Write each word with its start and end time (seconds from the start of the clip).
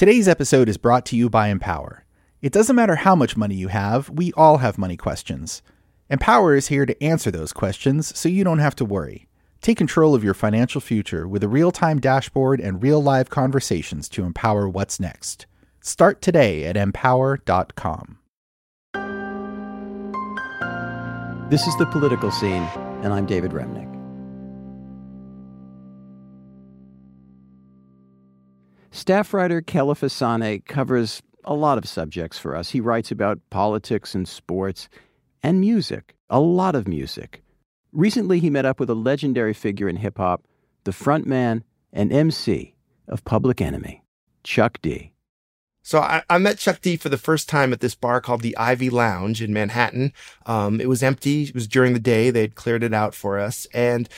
Today's 0.00 0.28
episode 0.28 0.70
is 0.70 0.78
brought 0.78 1.04
to 1.04 1.14
you 1.14 1.28
by 1.28 1.48
Empower. 1.48 2.06
It 2.40 2.54
doesn't 2.54 2.74
matter 2.74 2.96
how 2.96 3.14
much 3.14 3.36
money 3.36 3.54
you 3.54 3.68
have, 3.68 4.08
we 4.08 4.32
all 4.32 4.56
have 4.56 4.78
money 4.78 4.96
questions. 4.96 5.60
Empower 6.08 6.56
is 6.56 6.68
here 6.68 6.86
to 6.86 7.04
answer 7.04 7.30
those 7.30 7.52
questions 7.52 8.18
so 8.18 8.30
you 8.30 8.42
don't 8.42 8.60
have 8.60 8.74
to 8.76 8.86
worry. 8.86 9.28
Take 9.60 9.76
control 9.76 10.14
of 10.14 10.24
your 10.24 10.32
financial 10.32 10.80
future 10.80 11.28
with 11.28 11.44
a 11.44 11.48
real 11.48 11.70
time 11.70 12.00
dashboard 12.00 12.62
and 12.62 12.82
real 12.82 13.02
live 13.02 13.28
conversations 13.28 14.08
to 14.08 14.24
empower 14.24 14.66
what's 14.66 15.00
next. 15.00 15.44
Start 15.82 16.22
today 16.22 16.64
at 16.64 16.78
empower.com. 16.78 18.20
This 21.50 21.66
is 21.66 21.76
The 21.76 21.84
Political 21.92 22.30
Scene, 22.30 22.62
and 23.02 23.12
I'm 23.12 23.26
David 23.26 23.50
Remnick. 23.50 23.99
Staff 28.90 29.32
writer 29.32 29.62
Kelefa 29.62 30.10
Sanneh 30.10 30.64
covers 30.66 31.22
a 31.44 31.54
lot 31.54 31.78
of 31.78 31.88
subjects 31.88 32.38
for 32.38 32.56
us. 32.56 32.70
He 32.70 32.80
writes 32.80 33.10
about 33.10 33.38
politics 33.50 34.14
and 34.14 34.26
sports 34.26 34.88
and 35.42 35.60
music, 35.60 36.16
a 36.28 36.40
lot 36.40 36.74
of 36.74 36.88
music. 36.88 37.42
Recently, 37.92 38.40
he 38.40 38.50
met 38.50 38.66
up 38.66 38.78
with 38.78 38.90
a 38.90 38.94
legendary 38.94 39.54
figure 39.54 39.88
in 39.88 39.96
hip 39.96 40.18
hop, 40.18 40.44
the 40.84 40.90
frontman 40.90 41.62
and 41.92 42.12
MC 42.12 42.74
of 43.08 43.24
Public 43.24 43.60
Enemy, 43.60 44.02
Chuck 44.44 44.78
D. 44.82 45.12
So 45.82 46.00
I, 46.00 46.22
I, 46.28 46.38
met 46.38 46.58
Chuck 46.58 46.80
D 46.82 46.96
for 46.96 47.08
the 47.08 47.16
first 47.16 47.48
time 47.48 47.72
at 47.72 47.80
this 47.80 47.94
bar 47.94 48.20
called 48.20 48.42
the 48.42 48.56
Ivy 48.56 48.90
Lounge 48.90 49.40
in 49.42 49.52
Manhattan. 49.52 50.12
Um, 50.46 50.80
it 50.80 50.88
was 50.88 51.02
empty. 51.02 51.44
It 51.44 51.54
was 51.54 51.66
during 51.66 51.94
the 51.94 52.00
day. 52.00 52.30
They'd 52.30 52.54
cleared 52.54 52.84
it 52.84 52.92
out 52.92 53.14
for 53.14 53.38
us. 53.38 53.66
And 53.72 54.08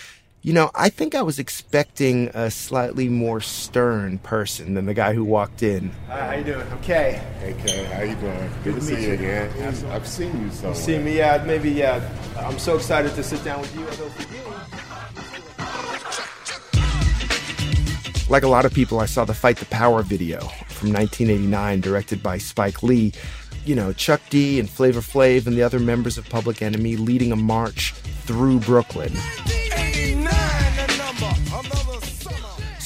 you 0.43 0.53
know, 0.53 0.73
I 0.75 0.89
think 0.89 1.15
I 1.15 1.23
was 1.23 1.39
expecting 1.39 2.29
a 2.35 2.51
slightly 2.51 3.09
more 3.09 3.41
stern 3.41 4.19
person 4.19 4.75
than 4.75 4.87
the 4.87 4.95
guy 4.95 5.15
who 5.15 5.23
walked 5.23 5.63
in. 5.63 5.93
Hi, 6.09 6.27
how 6.27 6.33
you 6.35 6.43
doing? 6.45 6.67
Okay. 6.81 7.23
Hey, 7.39 7.55
Kay, 7.65 7.85
how 7.85 8.03
you 8.03 8.17
doing? 8.17 8.51
Good, 8.65 8.75
Good 8.75 8.75
to 8.75 8.81
see 8.81 9.07
you 9.07 9.13
again. 9.13 9.51
I've, 9.63 9.91
I've, 9.93 10.07
seen 10.07 10.43
you 10.43 10.51
somewhere. 10.51 10.75
You 10.77 10.85
see 10.85 10.99
me? 10.99 11.17
Yeah, 11.17 11.45
maybe. 11.47 11.71
Yeah. 11.71 12.03
I'm 12.39 12.59
so 12.59 12.75
excited 12.75 13.15
to 13.15 13.23
sit 13.23 13.45
down 13.45 13.61
with 13.61 13.73
you. 13.77 13.87
Like 18.29 18.43
a 18.43 18.49
lot 18.49 18.65
of 18.65 18.75
people, 18.75 18.99
I 18.99 19.07
saw 19.07 19.25
the 19.25 19.35
Fight 19.35 19.59
the 19.59 19.67
Power 19.67 20.03
video 20.03 20.41
from 20.41 20.93
1989, 20.93 21.81
directed 21.81 22.21
by 22.21 22.39
Spike 22.39 22.83
Lee. 22.83 23.13
You 23.65 23.77
know, 23.77 23.93
Chuck 23.93 24.21
D 24.29 24.59
and 24.59 24.69
Flavor 24.69 25.03
Flav 25.03 25.47
and 25.47 25.55
the 25.55 25.63
other 25.63 25.79
members 25.79 26.19
of 26.19 26.29
Public 26.29 26.63
Enemy 26.63 26.97
leading 26.97 27.31
a 27.31 27.37
march 27.37 27.93
through 28.25 28.59
Brooklyn. 28.61 29.13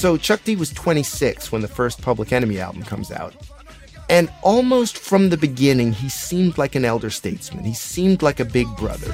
So 0.07 0.17
Chuck 0.17 0.45
D 0.45 0.55
was 0.55 0.71
26 0.71 1.51
when 1.51 1.63
the 1.63 1.67
first 1.67 2.01
Public 2.01 2.33
Enemy 2.33 2.61
album 2.61 2.85
comes 2.85 3.11
out. 3.11 3.35
And 4.09 4.31
almost 4.45 4.99
from 4.99 5.31
the 5.31 5.37
beginning, 5.37 5.93
he 5.93 6.09
seemed 6.09 6.57
like 6.59 6.77
an 6.77 6.85
elder 6.85 7.11
statesman. 7.11 7.65
He 7.65 7.75
seemed 7.75 8.23
like 8.23 8.39
a 8.39 8.45
big 8.45 8.69
brother. 8.77 9.13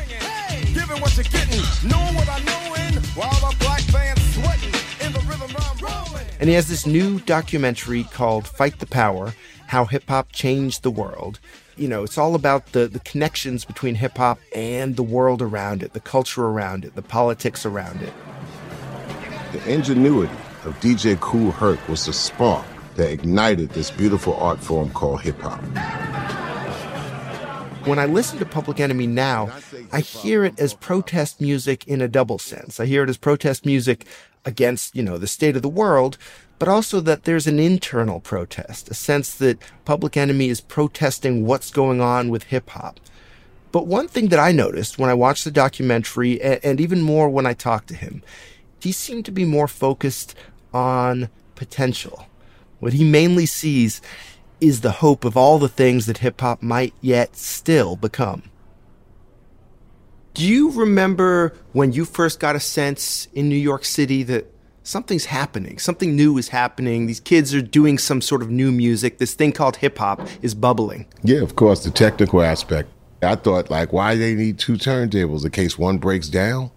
And 6.39 6.49
he 6.51 6.55
has 6.55 6.69
this 6.69 6.85
new 6.85 7.21
documentary 7.21 8.05
called 8.05 8.47
Fight 8.47 8.79
the 8.79 8.85
Power 8.85 9.33
How 9.69 9.87
Hip 9.87 10.07
Hop 10.11 10.31
Changed 10.31 10.83
the 10.83 10.91
World. 10.91 11.41
You 11.75 11.89
know, 11.89 12.03
it's 12.03 12.19
all 12.19 12.35
about 12.35 12.73
the, 12.73 12.87
the 12.87 13.01
connections 13.01 13.65
between 13.65 13.95
hip 13.95 14.19
hop 14.19 14.39
and 14.55 14.97
the 14.97 15.03
world 15.03 15.41
around 15.41 15.83
it, 15.83 15.95
the 15.95 16.01
culture 16.01 16.45
around 16.45 16.85
it, 16.85 16.97
the 16.97 17.01
politics 17.01 17.65
around 17.65 18.03
it. 18.03 18.13
The 19.53 19.73
ingenuity 19.73 20.35
of 20.65 20.79
DJ 20.81 21.19
Kool 21.21 21.51
Herc 21.51 21.87
was 21.89 22.07
the 22.07 22.13
spark 22.13 22.65
that 22.97 23.11
ignited 23.11 23.71
this 23.71 23.91
beautiful 23.91 24.35
art 24.37 24.61
form 24.61 24.91
called 24.91 25.21
hip 25.21 25.41
hop. 25.41 25.61
When 27.87 27.99
I 27.99 28.07
listen 28.07 28.39
to 28.39 28.45
Public 28.45 28.79
Enemy 28.79 29.09
now, 29.09 29.51
I 29.91 30.01
hear 30.01 30.45
it 30.45 30.59
as 30.61 30.75
protest 30.75 31.41
music 31.41 31.87
in 31.89 32.01
a 32.01 32.07
double 32.07 32.39
sense. 32.39 32.79
I 32.79 32.87
hear 32.87 33.03
it 33.03 33.11
as 33.11 33.17
protest 33.17 33.67
music 33.67 34.07
against, 34.45 34.95
you 34.95 35.03
know, 35.03 35.19
the 35.19 35.27
state 35.27 35.57
of 35.57 35.63
the 35.63 35.69
world, 35.69 36.17
but 36.61 36.69
also 36.69 37.01
that 37.01 37.25
there's 37.25 37.49
an 37.49 37.59
internal 37.59 38.21
protest, 38.21 38.89
a 38.89 38.95
sense 38.95 39.35
that 39.35 39.59
Public 39.85 40.17
Enemy 40.17 40.49
is 40.49 40.61
protesting 40.61 41.45
what's 41.45 41.73
going 41.73 42.01
on 42.01 42.29
with 42.29 42.45
hip 42.45 42.71
hop. 42.71 43.01
But 43.73 43.89
one 43.89 44.07
thing 44.07 44.29
that 44.29 44.39
I 44.39 44.53
noticed 44.53 44.99
when 44.99 45.11
I 45.11 45.15
watched 45.15 45.45
the 45.45 45.51
documentary, 45.51 46.41
and, 46.41 46.81
even 46.81 47.03
more 47.03 47.29
when 47.29 47.47
I 47.47 47.55
talked 47.55 47.89
to 47.89 47.97
him, 47.97 48.23
he 48.81 48.93
seemed 48.93 49.25
to 49.25 49.33
be 49.33 49.45
more 49.45 49.67
focused 49.67 50.35
on 50.73 51.29
potential. 51.55 52.27
What 52.81 52.93
he 52.95 53.05
mainly 53.05 53.47
sees 53.47 54.03
is 54.61 54.81
the 54.81 54.93
hope 54.93 55.25
of 55.25 55.37
all 55.37 55.59
the 55.59 55.69
things 55.69 56.07
that 56.07 56.19
hip 56.19 56.41
hop 56.41 56.63
might 56.63 56.95
yet 57.01 57.37
still 57.37 57.97
become. 57.97 58.45
Do 60.35 60.47
you 60.47 60.71
remember 60.71 61.53
when 61.73 61.93
you 61.93 62.05
first 62.05 62.41
got 62.41 62.57
a 62.57 62.61
sense 62.61 63.29
in 63.35 63.49
New 63.49 63.57
York 63.57 63.85
City 63.85 64.23
that 64.23 64.47
something's 64.83 65.27
happening? 65.27 65.79
Something 65.79 66.17
new 66.17 66.39
is 66.39 66.49
happening. 66.49 67.07
These 67.07 67.21
kids 67.21 67.55
are 67.55 67.61
doing 67.61 67.99
some 67.99 68.23
sort 68.23 68.41
of 68.41 68.51
new 68.51 68.73
music. 68.73 69.19
This 69.19 69.35
thing 69.35 69.53
called 69.53 69.77
hip 69.77 69.99
hop 69.99 70.27
is 70.41 70.55
bubbling. 70.55 71.07
Yeah, 71.23 71.43
of 71.43 71.55
course, 71.55 71.85
the 71.85 71.91
technical 71.91 72.41
aspect. 72.41 72.89
I 73.23 73.35
thought, 73.35 73.71
like, 73.71 73.93
why 73.93 74.17
they 74.17 74.35
need 74.35 74.59
two 74.59 74.75
turntables 74.75 75.45
in 75.45 75.51
case 75.51 75.79
one 75.79 75.99
breaks 75.99 76.29
down? 76.29 76.71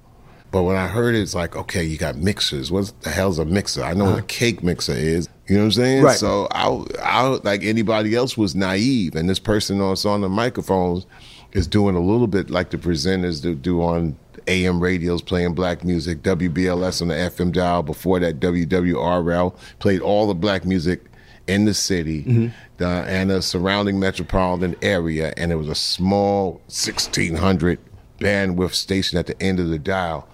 But 0.56 0.64
when 0.64 0.78
I 0.78 0.88
heard 0.88 1.16
it, 1.16 1.20
it's 1.20 1.36
like, 1.36 1.54
okay, 1.58 1.84
you 1.84 1.98
got 1.98 2.16
mixers. 2.16 2.72
What 2.72 2.94
the 3.02 3.10
hell's 3.10 3.40
a 3.40 3.44
mixer? 3.44 3.84
I 3.84 3.94
know 3.94 4.06
uh-huh. 4.06 4.12
what 4.12 4.20
a 4.20 4.20
uh-huh. 4.20 4.28
cake 4.30 4.64
mixer 4.64 4.94
is. 4.94 5.28
You 5.48 5.56
know 5.56 5.64
what 5.64 5.66
I'm 5.66 5.72
saying? 5.74 6.04
Right. 6.04 6.18
So 6.18 6.48
I, 6.52 6.82
I, 7.04 7.28
like 7.44 7.66
anybody 7.66 8.16
else, 8.16 8.38
was 8.38 8.56
naive, 8.56 9.16
and 9.16 9.30
this 9.30 9.38
person 9.38 9.80
that's 9.80 10.06
on 10.06 10.22
the 10.22 10.30
microphones 10.30 11.08
is 11.52 11.68
doing 11.68 11.98
a 11.98 12.00
little 12.00 12.28
bit 12.28 12.50
like 12.50 12.70
the 12.70 12.78
presenters 12.78 13.62
do 13.62 13.82
on 13.82 14.18
AM 14.48 14.80
radios 14.80 15.22
playing 15.22 15.56
black 15.56 15.84
music, 15.84 16.24
WBLS 16.24 17.02
on 17.02 17.10
the 17.10 17.16
FM 17.16 17.52
dial. 17.52 17.84
Before 17.84 18.18
that, 18.22 18.40
WWRL 18.40 19.54
played 19.80 20.00
all 20.00 20.26
the 20.26 20.36
black 20.36 20.64
music 20.64 21.04
in 21.48 21.66
the 21.66 21.74
city 21.74 22.24
mm-hmm. 22.24 22.48
the, 22.78 22.88
and 22.88 23.30
the 23.30 23.42
surrounding 23.42 24.00
metropolitan 24.00 24.78
area, 24.82 25.34
and 25.36 25.52
it 25.52 25.56
was 25.56 25.68
a 25.68 25.76
small 25.76 26.62
1600 26.68 27.78
bandwidth 28.20 28.74
station 28.74 29.20
at 29.20 29.28
the 29.28 29.44
end 29.44 29.60
of 29.60 29.68
the 29.68 29.78
dial 29.78 30.26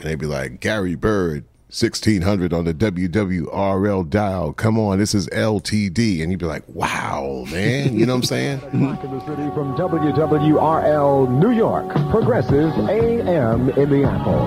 and 0.00 0.08
they'd 0.08 0.18
be 0.18 0.26
like, 0.26 0.60
Gary 0.60 0.94
Byrd, 0.94 1.44
1600 1.70 2.54
on 2.54 2.64
the 2.64 2.72
WWRL 2.72 4.08
dial. 4.08 4.54
Come 4.54 4.78
on, 4.78 4.98
this 4.98 5.14
is 5.14 5.28
LTD. 5.28 6.22
And 6.22 6.30
you'd 6.30 6.40
be 6.40 6.46
like, 6.46 6.66
wow, 6.68 7.44
man. 7.52 7.98
You 7.98 8.06
know 8.06 8.14
what 8.14 8.20
I'm 8.20 8.22
saying? 8.22 8.60
the 8.72 9.20
city 9.26 9.50
from 9.50 9.76
WWRL 9.76 11.28
New 11.38 11.50
York, 11.50 11.90
Progressive 12.10 12.72
AM 12.88 13.68
in 13.70 13.90
the 13.90 14.04
Apple. 14.04 14.38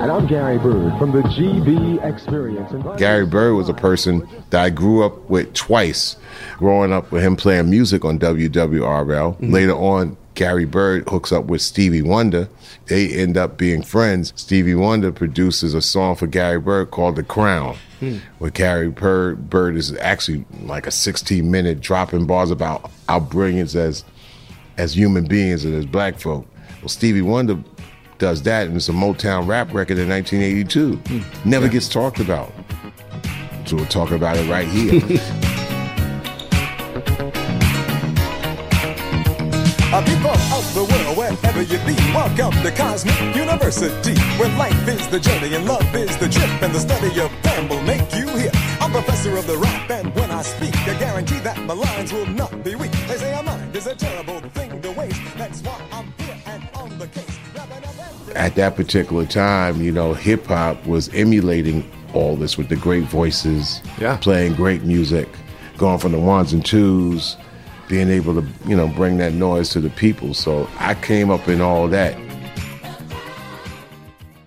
And 0.00 0.12
I'm 0.12 0.26
Gary 0.26 0.58
Byrd 0.58 0.96
from 0.98 1.10
the 1.10 1.22
GB 1.22 2.04
Experience. 2.08 2.72
Gary 2.96 3.26
Byrd 3.26 3.56
was 3.56 3.68
a 3.68 3.74
person 3.74 4.28
that 4.50 4.62
I 4.62 4.70
grew 4.70 5.04
up 5.04 5.28
with 5.28 5.52
twice, 5.54 6.16
growing 6.58 6.92
up 6.92 7.10
with 7.10 7.24
him 7.24 7.34
playing 7.34 7.70
music 7.70 8.04
on 8.04 8.18
WWRL. 8.20 8.50
Mm-hmm. 8.52 9.52
Later 9.52 9.74
on, 9.74 10.16
Gary 10.38 10.66
Byrd 10.66 11.08
hooks 11.08 11.32
up 11.32 11.46
with 11.46 11.60
Stevie 11.60 12.00
Wonder. 12.00 12.48
They 12.86 13.08
end 13.12 13.36
up 13.36 13.58
being 13.58 13.82
friends. 13.82 14.32
Stevie 14.36 14.76
Wonder 14.76 15.10
produces 15.10 15.74
a 15.74 15.82
song 15.82 16.14
for 16.14 16.28
Gary 16.28 16.60
Byrd 16.60 16.92
called 16.92 17.16
The 17.16 17.24
Crown, 17.24 17.76
hmm. 17.98 18.18
where 18.38 18.52
Gary 18.52 18.88
Byrd, 18.88 19.50
Byrd 19.50 19.74
is 19.74 19.96
actually 19.96 20.44
like 20.62 20.86
a 20.86 20.92
16 20.92 21.50
minute 21.50 21.80
dropping 21.80 22.26
bars 22.26 22.52
about 22.52 22.88
our 23.08 23.20
brilliance 23.20 23.74
as 23.74 24.04
as 24.76 24.96
human 24.96 25.24
beings 25.24 25.64
and 25.64 25.74
as 25.74 25.84
black 25.84 26.20
folk. 26.20 26.46
Well, 26.82 26.88
Stevie 26.88 27.22
Wonder 27.22 27.58
does 28.18 28.42
that, 28.42 28.68
and 28.68 28.76
it's 28.76 28.88
a 28.88 28.92
Motown 28.92 29.48
rap 29.48 29.74
record 29.74 29.98
in 29.98 30.08
1982. 30.08 30.94
Hmm. 30.98 31.50
Never 31.50 31.66
yeah. 31.66 31.72
gets 31.72 31.88
talked 31.88 32.20
about. 32.20 32.52
So 33.66 33.74
we'll 33.74 33.86
talk 33.86 34.12
about 34.12 34.36
it 34.36 34.48
right 34.48 34.68
here. 34.68 35.02
wherever 41.58 41.86
you 41.88 41.96
be, 41.96 42.00
welcome 42.14 42.62
to 42.62 42.70
Cosmic 42.70 43.18
University, 43.34 44.14
where 44.38 44.48
life 44.56 44.88
is 44.88 45.08
the 45.08 45.18
journey 45.18 45.54
and 45.54 45.66
love 45.66 45.94
is 45.94 46.16
the 46.18 46.28
trip, 46.28 46.62
and 46.62 46.72
the 46.72 46.78
study 46.78 47.20
of 47.20 47.30
them 47.42 47.68
will 47.68 47.82
make 47.82 48.14
you 48.14 48.28
hear. 48.36 48.50
I'm 48.80 48.92
professor 48.92 49.36
of 49.36 49.46
the 49.46 49.56
rap, 49.56 49.90
and 49.90 50.14
when 50.14 50.30
I 50.30 50.42
speak, 50.42 50.76
I 50.86 50.96
guarantee 50.98 51.38
that 51.40 51.58
my 51.64 51.74
lines 51.74 52.12
will 52.12 52.26
not 52.26 52.62
be 52.62 52.74
weak. 52.74 52.92
They 53.08 53.16
say 53.16 53.36
a 53.36 53.42
mind 53.42 53.74
is 53.74 53.86
a 53.86 53.96
terrible 53.96 54.40
thing 54.50 54.80
to 54.82 54.92
waste. 54.92 55.20
That's 55.36 55.60
why 55.62 55.80
I'm 55.90 56.12
here 56.18 56.36
and 56.46 56.68
on 56.74 56.98
the 56.98 57.08
case. 57.08 57.38
At 58.34 58.54
that 58.54 58.76
particular 58.76 59.26
time, 59.26 59.82
you 59.82 59.90
know, 59.90 60.14
hip 60.14 60.46
hop 60.46 60.86
was 60.86 61.08
emulating 61.12 61.90
all 62.14 62.36
this 62.36 62.56
with 62.56 62.68
the 62.68 62.76
great 62.76 63.04
voices, 63.04 63.82
yeah. 63.98 64.16
playing 64.18 64.54
great 64.54 64.84
music, 64.84 65.28
going 65.76 65.98
from 65.98 66.12
the 66.12 66.20
ones 66.20 66.52
and 66.52 66.64
twos 66.64 67.36
being 67.88 68.08
able 68.08 68.34
to, 68.40 68.46
you 68.66 68.76
know, 68.76 68.88
bring 68.88 69.16
that 69.18 69.32
noise 69.32 69.70
to 69.70 69.80
the 69.80 69.90
people. 69.90 70.34
So 70.34 70.68
I 70.78 70.94
came 70.94 71.30
up 71.30 71.48
in 71.48 71.60
all 71.60 71.88
that. 71.88 72.16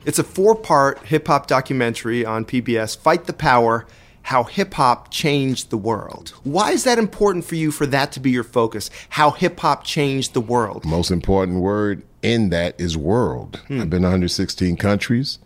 It's 0.06 0.20
a 0.20 0.24
four 0.24 0.56
part 0.56 1.00
hip 1.06 1.28
hop 1.28 1.48
documentary 1.48 2.26
on 2.26 2.46
PBS 2.46 2.98
Fight 2.98 3.26
the 3.26 3.34
Power 3.34 3.86
how 4.24 4.44
hip 4.44 4.74
hop 4.76 5.12
changed 5.12 5.70
the 5.70 5.78
world. 5.78 6.30
Why 6.44 6.72
is 6.72 6.84
that 6.84 6.98
important 6.98 7.46
for 7.46 7.56
you 7.56 7.72
for 7.72 7.86
that 7.88 8.12
to 8.14 8.20
be 8.20 8.32
your 8.32 8.44
focus? 8.44 8.90
How 9.10 9.32
hip 9.32 9.60
hop 9.60 9.84
changed 9.84 10.34
the 10.34 10.42
world? 10.42 10.86
Most 10.86 11.12
important 11.12 11.60
word 11.60 12.04
in 12.22 12.50
that 12.50 12.80
is 12.80 12.98
world. 12.98 13.60
Hmm. 13.68 13.82
I've 13.82 13.90
been 13.90 14.02
to 14.02 14.08
116 14.08 14.78
countries 14.78 15.40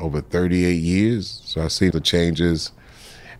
over 0.00 0.20
38 0.20 0.72
years, 0.72 1.42
so 1.44 1.62
I 1.62 1.68
see 1.68 1.88
the 1.88 2.00
changes 2.00 2.72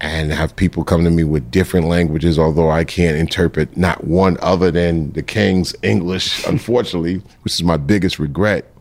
and 0.00 0.32
have 0.32 0.54
people 0.54 0.84
come 0.84 1.04
to 1.04 1.10
me 1.10 1.24
with 1.24 1.50
different 1.50 1.88
languages, 1.88 2.38
although 2.38 2.70
I 2.70 2.84
can't 2.84 3.16
interpret 3.16 3.76
not 3.76 4.04
one 4.04 4.36
other 4.40 4.70
than 4.70 5.12
the 5.12 5.22
King's 5.22 5.74
English, 5.82 6.44
unfortunately, 6.46 7.22
which 7.42 7.54
is 7.54 7.62
my 7.62 7.76
biggest 7.76 8.18
regret. 8.18 8.72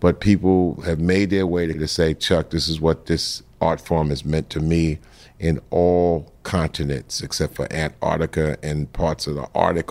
But 0.00 0.20
people 0.20 0.80
have 0.82 0.98
made 0.98 1.30
their 1.30 1.46
way 1.46 1.66
to 1.66 1.86
say, 1.86 2.14
Chuck, 2.14 2.50
this 2.50 2.68
is 2.68 2.80
what 2.80 3.06
this 3.06 3.42
art 3.60 3.80
form 3.80 4.08
has 4.08 4.24
meant 4.24 4.50
to 4.50 4.60
me 4.60 4.98
in 5.38 5.60
all 5.70 6.32
continents 6.42 7.22
except 7.22 7.54
for 7.54 7.70
Antarctica 7.72 8.58
and 8.62 8.92
parts 8.92 9.26
of 9.26 9.34
the 9.34 9.48
Arctic. 9.54 9.90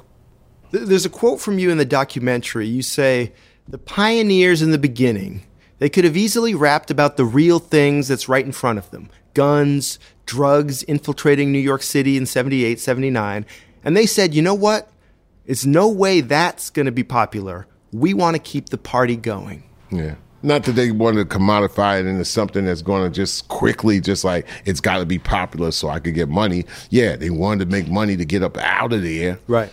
There's 0.71 1.06
a 1.06 1.09
quote 1.09 1.39
from 1.39 1.59
you 1.59 1.69
in 1.69 1.77
the 1.77 1.85
documentary. 1.85 2.67
You 2.67 2.81
say, 2.81 3.33
The 3.67 3.77
pioneers 3.77 4.61
in 4.61 4.71
the 4.71 4.77
beginning, 4.77 5.44
they 5.77 5.89
could 5.89 6.03
have 6.03 6.17
easily 6.17 6.53
rapped 6.53 6.91
about 6.91 7.17
the 7.17 7.25
real 7.25 7.59
things 7.59 8.07
that's 8.07 8.27
right 8.27 8.45
in 8.45 8.51
front 8.51 8.79
of 8.79 8.89
them 8.91 9.09
guns, 9.33 10.00
drugs 10.30 10.84
infiltrating 10.84 11.52
New 11.52 11.58
York 11.60 11.81
City 11.81 12.16
in 12.16 12.28
78, 12.28 12.80
79. 12.80 13.48
And 13.84 13.98
they 13.98 14.06
said, 14.06 14.36
You 14.36 14.44
know 14.44 14.54
what? 14.54 14.92
It's 15.48 15.66
no 15.66 15.90
way 15.90 16.22
that's 16.22 16.70
going 16.70 16.86
to 16.86 16.92
be 16.92 17.04
popular. 17.04 17.66
We 17.92 18.14
want 18.14 18.36
to 18.36 18.40
keep 18.40 18.70
the 18.70 18.78
party 18.78 19.16
going. 19.16 19.64
Yeah. 19.92 20.16
Not 20.44 20.66
that 20.66 20.74
they 20.74 20.92
wanted 20.92 21.28
to 21.28 21.38
commodify 21.38 22.00
it 22.00 22.06
into 22.06 22.24
something 22.24 22.64
that's 22.64 22.84
going 22.84 23.04
to 23.04 23.10
just 23.10 23.48
quickly, 23.48 24.00
just 24.00 24.24
like 24.24 24.48
it's 24.66 24.80
got 24.80 25.00
to 25.00 25.06
be 25.06 25.18
popular 25.18 25.72
so 25.72 25.90
I 25.90 26.00
could 26.00 26.14
get 26.14 26.30
money. 26.30 26.66
Yeah, 26.92 27.16
they 27.16 27.31
wanted 27.31 27.66
to 27.66 27.72
make 27.72 27.90
money 27.90 28.16
to 28.16 28.24
get 28.24 28.44
up 28.44 28.56
out 28.58 28.94
of 28.94 29.02
there. 29.02 29.40
Right. 29.48 29.72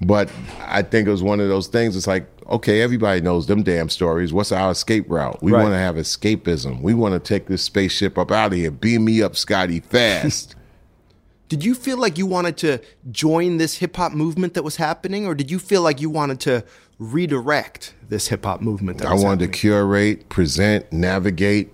But 0.00 0.30
I 0.60 0.82
think 0.82 1.08
it 1.08 1.10
was 1.10 1.22
one 1.22 1.40
of 1.40 1.48
those 1.48 1.66
things. 1.66 1.96
It's 1.96 2.06
like, 2.06 2.28
okay, 2.48 2.80
everybody 2.80 3.20
knows 3.20 3.46
them 3.46 3.62
damn 3.62 3.88
stories. 3.88 4.32
What's 4.32 4.52
our 4.52 4.70
escape 4.70 5.06
route? 5.08 5.42
We 5.42 5.52
Right. 5.52 5.62
want 5.62 5.72
to 5.74 5.78
have 5.78 5.96
escapism. 5.96 6.80
We 6.82 6.94
want 6.94 7.14
to 7.14 7.20
take 7.20 7.46
this 7.46 7.62
spaceship 7.62 8.16
up 8.18 8.30
out 8.30 8.52
of 8.52 8.58
here. 8.58 8.70
Beam 8.70 9.04
me 9.04 9.22
up, 9.22 9.36
Scotty, 9.36 9.80
fast. 9.80 10.54
Did 11.48 11.64
you 11.64 11.74
feel 11.76 11.96
like 11.96 12.18
you 12.18 12.26
wanted 12.26 12.56
to 12.58 12.80
join 13.12 13.58
this 13.58 13.76
hip 13.76 13.94
hop 13.96 14.12
movement 14.12 14.54
that 14.54 14.64
was 14.64 14.76
happening, 14.76 15.26
or 15.26 15.34
did 15.36 15.48
you 15.48 15.60
feel 15.60 15.80
like 15.80 16.00
you 16.00 16.10
wanted 16.10 16.40
to 16.40 16.64
redirect 16.98 17.94
this 18.08 18.26
hip 18.26 18.44
hop 18.44 18.60
movement? 18.60 18.98
That 18.98 19.06
I 19.06 19.12
was 19.12 19.22
wanted 19.22 19.40
happening? 19.42 19.52
to 19.52 19.58
curate, 19.58 20.28
present, 20.28 20.92
navigate, 20.92 21.72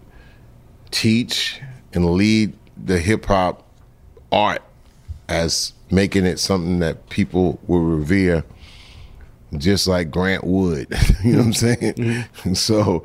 teach, 0.90 1.60
and 1.94 2.04
lead 2.14 2.52
the 2.82 2.98
hip 2.98 3.24
hop 3.24 3.66
art 4.30 4.60
as 5.28 5.72
making 5.90 6.26
it 6.26 6.38
something 6.38 6.80
that 6.80 7.08
people 7.08 7.58
will 7.66 7.80
revere, 7.80 8.44
just 9.58 9.87
like 9.87 10.10
Grant 10.10 10.44
Wood. 10.44 10.88
you 11.25 11.32
know 11.32 11.38
what 11.38 11.46
I'm 11.46 11.52
saying? 11.52 11.76
Mm-hmm. 11.78 12.49
And 12.49 12.58
so 12.58 13.04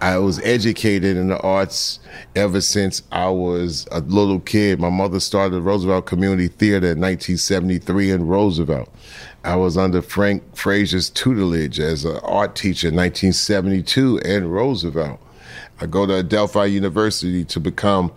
I 0.00 0.18
was 0.18 0.40
educated 0.40 1.16
in 1.16 1.28
the 1.28 1.40
arts 1.40 2.00
ever 2.34 2.60
since 2.60 3.02
I 3.12 3.28
was 3.28 3.88
a 3.90 4.00
little 4.00 4.40
kid. 4.40 4.78
My 4.78 4.90
mother 4.90 5.20
started 5.20 5.60
Roosevelt 5.60 6.06
Community 6.06 6.48
Theater 6.48 6.92
in 6.92 7.00
1973 7.00 8.10
in 8.10 8.26
Roosevelt. 8.26 8.92
I 9.42 9.56
was 9.56 9.78
under 9.78 10.02
Frank 10.02 10.56
Frazier's 10.56 11.08
tutelage 11.08 11.80
as 11.80 12.04
an 12.04 12.18
art 12.22 12.56
teacher 12.56 12.88
in 12.88 12.96
1972 12.96 14.18
in 14.18 14.48
Roosevelt. 14.48 15.20
I 15.80 15.86
go 15.86 16.04
to 16.04 16.18
Adelphi 16.18 16.66
University 16.66 17.44
to 17.44 17.60
become 17.60 18.12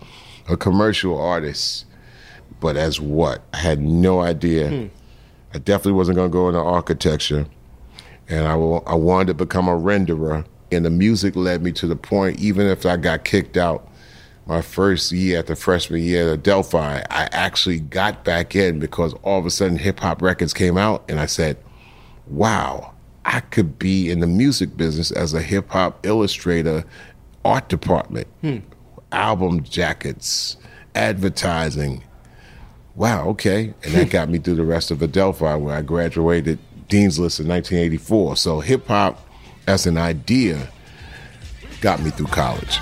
a 0.48 0.56
commercial 0.56 1.18
artist. 1.18 1.86
But 2.58 2.76
as 2.76 3.00
what? 3.00 3.42
I 3.54 3.58
had 3.58 3.80
no 3.80 4.20
idea. 4.20 4.68
Hmm. 4.68 4.86
I 5.54 5.58
definitely 5.58 5.92
wasn't 5.92 6.16
going 6.16 6.30
to 6.30 6.32
go 6.32 6.48
into 6.48 6.60
architecture. 6.60 7.46
And 8.30 8.46
I, 8.46 8.52
I 8.52 8.94
wanted 8.94 9.26
to 9.26 9.34
become 9.34 9.68
a 9.68 9.76
renderer. 9.76 10.46
And 10.72 10.84
the 10.84 10.90
music 10.90 11.34
led 11.34 11.62
me 11.62 11.72
to 11.72 11.86
the 11.86 11.96
point, 11.96 12.38
even 12.38 12.66
if 12.68 12.86
I 12.86 12.96
got 12.96 13.24
kicked 13.24 13.56
out 13.56 13.88
my 14.46 14.62
first 14.62 15.12
year 15.12 15.40
at 15.40 15.48
the 15.48 15.56
freshman 15.56 16.02
year 16.02 16.32
at 16.32 16.38
Adelphi, 16.38 16.76
I 16.78 17.28
actually 17.32 17.80
got 17.80 18.24
back 18.24 18.54
in 18.54 18.78
because 18.78 19.14
all 19.22 19.38
of 19.38 19.46
a 19.46 19.50
sudden 19.50 19.76
hip 19.76 20.00
hop 20.00 20.22
records 20.22 20.54
came 20.54 20.78
out. 20.78 21.04
And 21.08 21.18
I 21.18 21.26
said, 21.26 21.56
wow, 22.28 22.92
I 23.24 23.40
could 23.40 23.78
be 23.78 24.10
in 24.10 24.20
the 24.20 24.26
music 24.26 24.76
business 24.76 25.10
as 25.10 25.34
a 25.34 25.42
hip 25.42 25.70
hop 25.70 26.04
illustrator, 26.06 26.84
art 27.44 27.68
department, 27.68 28.28
hmm. 28.40 28.58
album 29.10 29.64
jackets, 29.64 30.56
advertising. 30.94 32.04
Wow, 32.94 33.28
okay. 33.30 33.74
And 33.82 33.94
that 33.94 34.10
got 34.10 34.28
me 34.28 34.38
through 34.38 34.56
the 34.56 34.64
rest 34.64 34.90
of 34.90 35.02
Adelphi 35.02 35.56
where 35.56 35.76
I 35.76 35.82
graduated 35.82 36.58
Dean's 36.90 37.18
List 37.20 37.38
in 37.38 37.46
1984. 37.46 38.36
So 38.36 38.60
hip 38.60 38.86
hop 38.88 39.24
as 39.66 39.86
an 39.86 39.96
idea 39.96 40.68
got 41.80 42.02
me 42.02 42.10
through 42.10 42.26
college. 42.26 42.76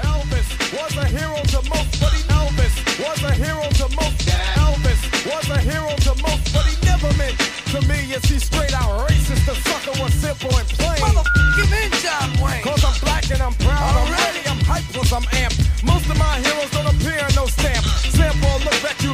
Elvis 0.00 0.48
was 0.72 0.96
a 0.96 1.04
hero 1.04 1.36
to 1.36 1.60
most, 1.68 2.00
but 2.00 2.12
he 2.16 2.22
Elvis 2.32 2.74
was 2.98 3.22
a 3.22 3.32
hero 3.36 3.62
to 3.76 3.86
most. 3.94 4.24
Elvis 4.56 5.00
was 5.28 5.46
a 5.50 5.60
hero 5.60 5.92
to 6.08 6.12
most, 6.24 6.52
but 6.52 6.64
he 6.64 6.74
never 6.88 7.12
meant 7.20 7.36
to 7.76 7.78
me. 7.86 8.08
Is 8.16 8.24
he 8.24 8.38
straight 8.40 8.72
out 8.72 9.06
racist? 9.06 9.44
The 9.44 9.54
sucker 9.60 10.02
was 10.02 10.12
simple 10.14 10.50
and 10.56 10.68
plain. 10.80 10.96
Motherfucking 10.96 11.84
in 11.84 11.92
John 12.00 12.28
Wayne. 12.40 12.64
Cause 12.64 12.82
I'm 12.82 12.98
black 13.04 13.30
and 13.30 13.42
I'm 13.42 13.54
proud. 13.60 13.94
I'm 14.00 14.10
ready, 14.10 14.40
I'm 14.48 14.58
hyped 14.64 14.94
cause 14.96 15.12
I'm 15.12 15.28
amped. 15.36 15.84
Most 15.84 16.08
of 16.08 16.16
my 16.16 16.40
heroes 16.40 16.70
don't 16.72 16.88
appear 16.88 17.20
in 17.20 17.34
no 17.36 17.46
stamp. 17.46 17.84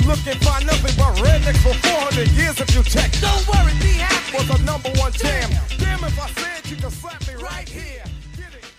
Sample 0.06 0.14
look 0.14 0.26
at 0.26 0.26
you 0.26 0.26
look 0.26 0.26
and 0.26 0.44
find 0.44 0.66
nothing 0.66 0.94
but 0.96 1.16
rednecks 1.16 1.62
for 1.62 1.74
400 1.88 2.28
years 2.30 2.60
if 2.60 2.74
you 2.74 2.82
check. 2.82 3.10
Don't 3.20 3.48
worry, 3.48 3.72
be 3.80 3.98
happy. 3.98 4.36
Was 4.36 4.60
a 4.60 4.62
number 4.64 4.90
one 5.00 5.12
jam. 5.12 5.50
Damn 5.78 6.04
if 6.04 6.20
I 6.20 6.28
said 6.30 6.70
you 6.70 6.76
could 6.76 6.92
slap 6.92 7.26
me 7.26 7.34
right 7.42 7.68
here. 7.68 8.04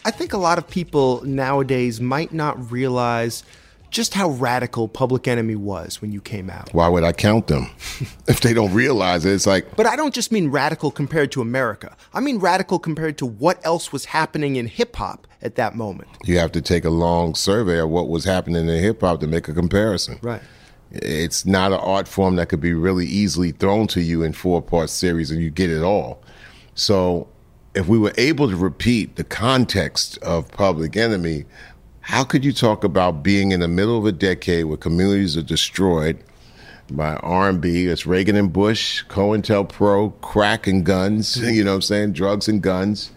I 0.06 0.12
think 0.12 0.34
a 0.34 0.38
lot 0.38 0.58
of 0.58 0.68
people 0.70 1.22
nowadays 1.26 2.00
might 2.00 2.32
not 2.32 2.72
realize 2.72 3.44
just 3.90 4.14
how 4.14 4.30
radical 4.32 4.88
Public 4.88 5.28
Enemy 5.28 5.56
was 5.56 6.02
when 6.02 6.12
you 6.12 6.20
came 6.22 6.50
out. 6.50 6.74
Why 6.74 6.88
would 6.90 7.04
I 7.04 7.14
count 7.14 7.48
them 7.48 7.68
if 8.28 8.42
they 8.42 8.54
don't 8.54 8.74
realize 8.74 9.26
it? 9.26 9.32
It's 9.34 9.48
like, 9.48 9.76
But 9.76 9.86
I 9.86 9.96
don't 9.96 10.14
just 10.14 10.32
mean 10.32 10.50
radical 10.50 10.92
compared 10.92 11.32
to 11.34 11.42
America. 11.42 11.96
I 12.14 12.20
mean 12.20 12.38
radical 12.40 12.80
compared 12.80 13.18
to 13.20 13.26
what 13.26 13.66
else 13.66 13.92
was 13.92 14.06
happening 14.06 14.56
in 14.58 14.68
hip 14.68 14.96
hop 14.98 15.26
at 15.42 15.56
that 15.56 15.76
moment. 15.76 16.10
you 16.26 16.38
have 16.38 16.52
to 16.54 16.62
take 16.62 16.84
a 16.84 16.90
long 16.90 17.36
survey 17.36 17.80
of 17.80 17.90
what 17.90 18.08
was 18.10 18.26
happening 18.26 18.68
in 18.68 18.82
hip 18.82 19.02
hop 19.02 19.20
to 19.22 19.28
make 19.28 19.48
a 19.48 19.54
comparison. 19.54 20.20
Right. 20.22 20.42
It's 20.92 21.46
not 21.46 21.72
an 21.72 21.80
art 21.80 22.08
form 22.08 22.38
that 22.38 22.50
could 22.50 22.62
be 22.62 22.74
really 22.74 23.06
easily 23.06 23.52
thrown 23.52 23.88
to 23.88 24.02
you 24.02 24.24
in 24.24 24.34
four 24.34 24.62
part 24.62 24.90
series 24.90 25.32
and 25.32 25.42
you 25.42 25.50
get 25.50 25.70
it 25.70 25.84
all. 25.84 26.22
So 26.76 27.28
if 27.76 27.88
we 27.88 27.98
were 27.98 28.14
able 28.18 28.50
to 28.50 28.56
repeat 28.56 29.16
the 29.18 29.24
context 29.24 30.18
of 30.20 30.50
Public 30.52 30.96
Enemy, 30.96 31.46
how 32.02 32.24
could 32.24 32.46
you 32.46 32.54
talk 32.54 32.84
about 32.84 33.22
being 33.22 33.52
in 33.52 33.60
the 33.60 33.68
middle 33.68 33.98
of 33.98 34.06
a 34.06 34.12
decade 34.12 34.66
where 34.66 34.78
communities 34.78 35.36
are 35.36 35.42
destroyed 35.42 36.24
by 36.90 37.16
R&B? 37.18 37.88
It's 37.88 38.06
Reagan 38.06 38.38
and 38.38 38.52
Bush, 38.52 39.04
COINTELPRO, 39.10 40.22
crack 40.22 40.68
and 40.68 40.86
guns, 40.86 41.36
you 41.42 41.64
know 41.64 41.72
what 41.72 41.76
I'm 41.76 41.82
saying? 41.82 42.14
Drugs 42.14 42.48
and 42.48 42.62
guns. 42.62 43.12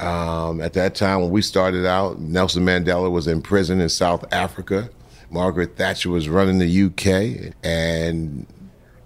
Um, 0.00 0.60
at 0.60 0.72
that 0.72 0.94
time, 0.94 1.20
when 1.20 1.30
we 1.30 1.42
started 1.42 1.86
out, 1.86 2.18
Nelson 2.18 2.64
Mandela 2.64 3.10
was 3.10 3.28
in 3.28 3.42
prison 3.42 3.80
in 3.80 3.88
South 3.88 4.24
Africa. 4.32 4.90
Margaret 5.32 5.76
Thatcher 5.76 6.10
was 6.10 6.28
running 6.28 6.58
the 6.58 6.84
UK, 6.84 7.54
and 7.64 8.46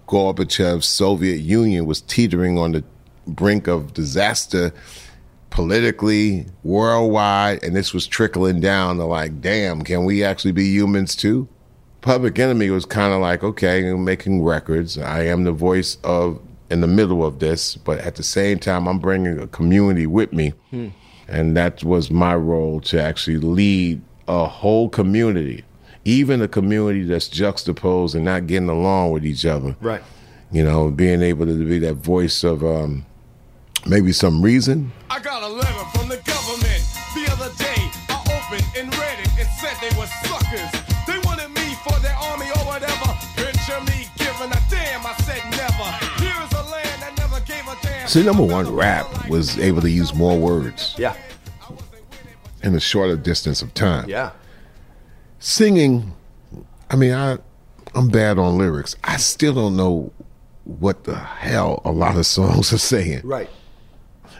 Gorbachev's 0.08 0.86
Soviet 0.86 1.38
Union 1.38 1.86
was 1.86 2.00
teetering 2.00 2.58
on 2.58 2.72
the 2.72 2.84
brink 3.26 3.66
of 3.66 3.94
disaster 3.94 4.72
politically, 5.50 6.44
worldwide, 6.64 7.62
and 7.64 7.74
this 7.74 7.94
was 7.94 8.06
trickling 8.06 8.60
down 8.60 8.98
to 8.98 9.04
like, 9.04 9.40
damn, 9.40 9.82
can 9.82 10.04
we 10.04 10.22
actually 10.22 10.52
be 10.52 10.66
humans 10.66 11.16
too? 11.16 11.48
Public 12.02 12.38
Enemy 12.38 12.68
was 12.70 12.84
kind 12.84 13.14
of 13.14 13.22
like, 13.22 13.42
okay, 13.42 13.88
I'm 13.88 14.04
making 14.04 14.42
records. 14.42 14.98
I 14.98 15.22
am 15.22 15.44
the 15.44 15.52
voice 15.52 15.96
of 16.04 16.40
in 16.68 16.82
the 16.82 16.86
middle 16.86 17.24
of 17.24 17.38
this, 17.38 17.76
but 17.76 17.98
at 18.00 18.16
the 18.16 18.22
same 18.22 18.58
time, 18.58 18.86
I'm 18.86 18.98
bringing 18.98 19.38
a 19.38 19.46
community 19.46 20.06
with 20.06 20.32
me, 20.32 20.52
hmm. 20.70 20.88
and 21.26 21.56
that 21.56 21.82
was 21.82 22.10
my 22.10 22.34
role 22.34 22.80
to 22.82 23.00
actually 23.00 23.38
lead 23.38 24.02
a 24.28 24.46
whole 24.46 24.88
community, 24.88 25.64
even 26.06 26.40
a 26.40 26.46
community 26.46 27.02
that's 27.02 27.26
juxtaposed 27.28 28.14
and 28.14 28.24
not 28.24 28.46
getting 28.46 28.68
along 28.68 29.10
with 29.10 29.26
each 29.26 29.44
other. 29.44 29.76
Right. 29.80 30.02
You 30.52 30.64
know, 30.64 30.88
being 30.90 31.20
able 31.20 31.46
to 31.46 31.66
be 31.66 31.80
that 31.80 31.94
voice 31.94 32.44
of 32.44 32.62
um, 32.64 33.04
maybe 33.86 34.12
some 34.12 34.40
reason, 34.40 34.92
I 35.10 35.18
got 35.18 35.42
a 35.42 35.48
letter 35.48 35.84
from 35.98 36.08
the 36.08 36.18
government 36.18 36.82
the 37.16 37.26
other 37.32 37.50
day. 37.58 37.90
I 38.08 38.22
opened 38.22 38.66
and 38.78 38.96
read 38.96 39.18
it 39.18 39.30
and 39.36 39.48
said 39.58 39.74
they 39.82 39.90
were 39.98 40.06
suckers. 40.06 40.70
They 41.08 41.18
wanted 41.26 41.48
me 41.50 41.74
for 41.82 41.98
their 41.98 42.14
army 42.14 42.46
or 42.54 42.62
whatever. 42.70 43.10
Picture 43.34 43.80
me 43.90 44.06
giving 44.16 44.52
a 44.52 44.62
damn. 44.70 45.04
I 45.04 45.12
said 45.26 45.42
never. 45.50 46.22
Here 46.22 46.38
is 46.46 46.52
a 46.52 46.62
land 46.70 47.02
that 47.02 47.14
never 47.18 47.40
gave 47.44 47.66
a 47.66 47.76
damn. 47.82 48.06
So 48.06 48.22
number 48.22 48.44
one, 48.44 48.72
rap 48.72 49.28
was 49.28 49.58
able 49.58 49.82
to 49.82 49.90
use 49.90 50.14
more 50.14 50.38
words 50.38 50.94
Yeah. 50.96 51.16
in 52.62 52.76
a 52.76 52.80
shorter 52.80 53.16
distance 53.16 53.60
of 53.60 53.74
time. 53.74 54.08
Yeah. 54.08 54.30
Singing. 55.46 56.12
I 56.90 56.96
mean, 56.96 57.14
I 57.14 57.38
I'm 57.94 58.08
bad 58.08 58.38
on 58.38 58.58
lyrics. 58.58 58.96
I 59.04 59.16
still 59.16 59.54
don't 59.54 59.76
know 59.76 60.12
what 60.64 61.04
the 61.04 61.14
hell 61.14 61.80
a 61.84 61.92
lot 61.92 62.16
of 62.16 62.26
songs 62.38 62.72
are 62.72 62.78
saying. 62.78 63.20
Right. 63.24 63.48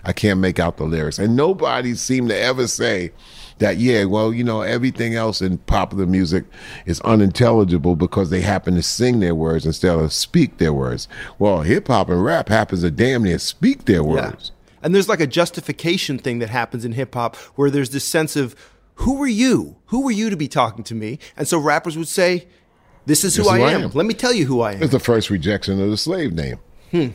I 0.04 0.12
can't 0.12 0.38
make 0.38 0.60
out 0.60 0.76
the 0.76 0.84
lyrics, 0.84 1.18
and 1.18 1.34
nobody 1.34 1.94
seemed 1.94 2.28
to 2.28 2.38
ever 2.38 2.68
say 2.68 3.12
that. 3.58 3.78
Yeah, 3.78 4.04
well, 4.04 4.32
you 4.32 4.44
know, 4.44 4.60
everything 4.62 5.14
else 5.14 5.42
in 5.42 5.58
popular 5.58 6.06
music 6.06 6.44
is 6.84 7.00
unintelligible 7.00 7.96
because 7.96 8.30
they 8.30 8.40
happen 8.40 8.74
to 8.76 8.82
sing 8.82 9.18
their 9.18 9.34
words 9.34 9.66
instead 9.66 9.98
of 9.98 10.12
speak 10.12 10.58
their 10.58 10.72
words. 10.72 11.08
Well, 11.40 11.62
hip 11.62 11.88
hop 11.88 12.08
and 12.08 12.22
rap 12.22 12.48
happens 12.48 12.82
to 12.82 12.90
damn 12.90 13.24
near 13.24 13.38
speak 13.38 13.86
their 13.86 14.04
words. 14.04 14.52
And 14.80 14.94
there's 14.94 15.08
like 15.08 15.20
a 15.20 15.26
justification 15.26 16.18
thing 16.18 16.38
that 16.38 16.50
happens 16.50 16.84
in 16.84 16.92
hip 16.92 17.14
hop 17.14 17.34
where 17.56 17.70
there's 17.70 17.90
this 17.90 18.04
sense 18.04 18.36
of 18.36 18.54
who 18.96 19.22
are 19.22 19.26
you? 19.28 19.76
Who 19.86 20.06
are 20.08 20.12
you 20.12 20.30
to 20.30 20.36
be 20.36 20.48
talking 20.48 20.84
to 20.84 20.94
me? 20.94 21.18
And 21.36 21.46
so 21.46 21.58
rappers 21.58 21.96
would 21.96 22.08
say, 22.08 22.46
This 23.06 23.24
is 23.24 23.36
who, 23.36 23.44
This 23.44 23.52
I, 23.52 23.58
who 23.58 23.64
I 23.64 23.72
am. 23.72 23.82
am. 23.84 23.90
Let 23.90 24.06
me 24.06 24.14
tell 24.14 24.32
you 24.32 24.46
who 24.46 24.60
I 24.60 24.72
am. 24.72 24.82
It's 24.82 24.92
the 24.92 24.98
first 25.00 25.30
rejection 25.30 25.80
of 25.80 25.90
the 25.90 25.96
slave 25.96 26.32
name. 26.32 26.58
Hmm. 26.90 27.08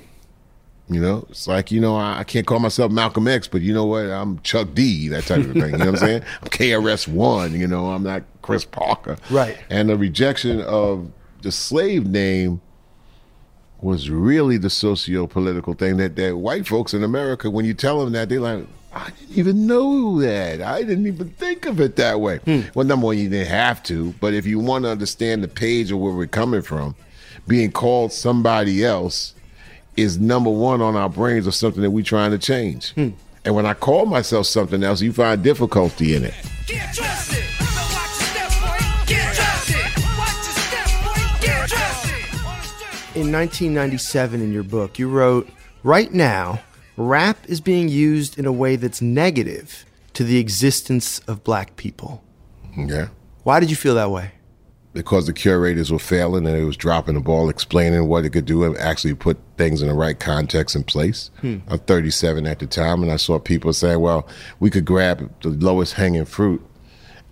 You 0.90 1.00
know, 1.00 1.26
it's 1.30 1.48
like, 1.48 1.72
you 1.72 1.80
know, 1.80 1.96
I, 1.96 2.20
I 2.20 2.24
can't 2.26 2.46
call 2.46 2.60
myself 2.60 2.92
Malcolm 2.92 3.26
X, 3.28 3.48
but 3.48 3.62
you 3.62 3.74
know 3.74 3.86
what? 3.86 4.06
I'm 4.06 4.40
Chuck 4.42 4.70
D, 4.74 5.08
that 5.08 5.24
type 5.24 5.40
of 5.46 5.54
thing. 5.54 5.72
You 5.72 5.78
know 5.78 5.78
what 5.78 5.88
I'm 5.88 5.98
saying? 5.98 6.24
I'm 6.42 6.50
KRS 6.50 7.08
One, 7.08 7.58
you 7.58 7.66
know, 7.68 7.92
I'm 7.92 8.04
not 8.04 8.24
Kris 8.42 8.66
Parker. 8.66 9.16
Right. 9.30 9.58
And 9.70 9.88
the 9.90 9.98
rejection 9.98 10.60
of 10.62 11.10
the 11.44 11.52
slave 11.52 12.08
name 12.08 12.60
was 13.80 14.10
really 14.10 14.58
the 14.58 14.70
socio 14.70 15.28
political 15.28 15.74
thing 15.74 15.98
that, 15.98 16.16
that 16.18 16.38
white 16.38 16.68
folks 16.68 16.94
in 16.94 17.04
America, 17.04 17.50
when 17.50 17.64
you 17.66 17.74
tell 17.74 18.04
them 18.04 18.12
that, 18.14 18.28
they're 18.30 18.40
like, 18.42 18.66
I 18.94 19.10
didn't 19.12 19.38
even 19.38 19.68
know 19.68 20.20
that. 20.22 20.62
I 20.62 20.82
didn't 20.84 21.08
even 21.08 21.30
think 21.30 21.66
of 21.66 21.80
it 21.80 21.96
that 21.96 22.20
way. 22.20 22.38
Hmm. 22.40 22.62
Well, 22.76 22.86
number 22.86 23.06
one, 23.08 23.18
you 23.18 23.30
didn't 23.30 23.48
have 23.48 23.82
to, 23.84 24.14
but 24.20 24.34
if 24.34 24.46
you 24.46 24.60
want 24.60 24.84
to 24.84 24.90
understand 24.90 25.44
the 25.44 25.48
page 25.48 25.92
of 25.92 26.00
where 26.00 26.12
we're 26.12 26.28
coming 26.28 26.62
from, 26.62 26.96
being 27.48 27.72
called 27.72 28.12
somebody 28.12 28.84
else 28.84 29.34
is 29.96 30.20
number 30.20 30.50
one 30.50 30.82
on 30.82 30.96
our 30.96 31.10
brains 31.10 31.48
of 31.48 31.56
something 31.56 31.82
that 31.82 31.92
we're 31.92 32.04
trying 32.04 32.32
to 32.32 32.38
change. 32.38 32.92
Hmm. 32.94 33.10
And 33.46 33.56
when 33.56 33.66
I 33.66 33.74
call 33.74 34.06
myself 34.06 34.46
something 34.46 34.84
else, 34.84 35.02
you 35.02 35.14
find 35.14 35.42
difficulty 35.42 36.16
in 36.16 36.26
it. 36.26 36.34
Get 36.68 36.94
dressed. 36.94 37.32
So 37.32 37.36
watch 37.96 38.20
your 38.20 38.50
step, 38.50 38.50
boy. 38.62 39.06
Get 39.08 39.36
dressed. 39.36 39.72
Watch 40.18 40.36
your 40.46 40.58
step, 40.60 40.88
boy. 41.04 41.46
Get 41.46 41.70
dressed. 41.70 43.16
In 43.16 43.32
1997, 43.32 44.42
in 44.42 44.52
your 44.54 44.64
book, 44.64 45.00
you 45.00 45.10
wrote, 45.10 45.50
Right 45.84 46.14
now, 46.14 46.60
rap 47.02 47.38
is 47.48 47.62
being 47.62 47.90
used 47.90 48.38
in 48.40 48.46
a 48.46 48.52
way 48.52 48.76
that's 48.76 49.02
negative 49.02 49.86
to 50.14 50.24
the 50.24 50.38
existence 50.38 51.20
of 51.20 51.44
black 51.44 51.76
people. 51.76 52.24
Yeah. 52.78 53.10
Why 53.44 53.60
did 53.60 53.70
you 53.70 53.76
feel 53.76 53.96
that 53.96 54.12
way? 54.12 54.32
because 54.94 55.26
the 55.26 55.34
curators 55.34 55.92
were 55.92 56.00
failing 56.00 56.46
and 56.46 56.56
it 56.56 56.66
was 56.66 56.76
dropping 56.76 57.16
the 57.16 57.22
ball, 57.22 57.50
explaining 57.50 58.08
what 58.08 58.26
it 58.26 58.32
could 58.32 58.46
do 58.46 58.64
and 58.64 58.78
actually 58.78 59.14
put 59.14 59.38
things 59.58 59.82
in 59.82 59.88
the 59.88 59.94
right 59.94 60.20
context 60.20 60.76
and 60.76 60.86
place. 60.86 61.32
Hmm. 61.40 61.60
I'm 61.68 61.80
37 61.80 62.46
at 62.46 62.60
the 62.60 62.68
time, 62.68 63.02
and 63.02 63.12
I 63.12 63.16
saw 63.16 63.40
people 63.40 63.72
saying, 63.74 64.00
well, 64.00 64.28
we 64.60 64.70
could 64.70 64.86
grab 64.86 65.32
the 65.42 65.50
lowest 65.50 65.94
hanging 65.94 66.26
fruit 66.26 66.62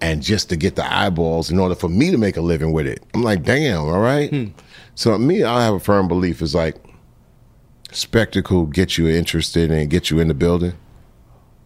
and 0.02 0.22
just 0.22 0.50
to 0.50 0.56
get 0.56 0.78
the 0.78 0.94
eyeballs 0.94 1.52
in 1.52 1.60
order 1.60 1.76
for 1.76 1.90
me 1.90 2.12
to 2.12 2.18
make 2.18 2.38
a 2.38 2.42
living 2.42 2.72
with 2.72 2.88
it. 2.88 3.04
I'm 3.14 3.24
like, 3.24 3.44
damn, 3.44 3.82
all 3.82 4.00
right. 4.00 4.30
Hmm. 4.30 4.46
So 4.96 5.18
me, 5.18 5.44
I 5.44 5.64
have 5.64 5.74
a 5.74 5.80
firm 5.80 6.08
belief 6.08 6.42
is 6.42 6.56
like 6.56 6.78
spectacle 7.92 8.66
gets 8.66 8.98
you 8.98 9.08
interested 9.08 9.72
and 9.72 9.90
get 9.90 10.10
you 10.10 10.20
in 10.20 10.28
the 10.28 10.34
building. 10.34 10.74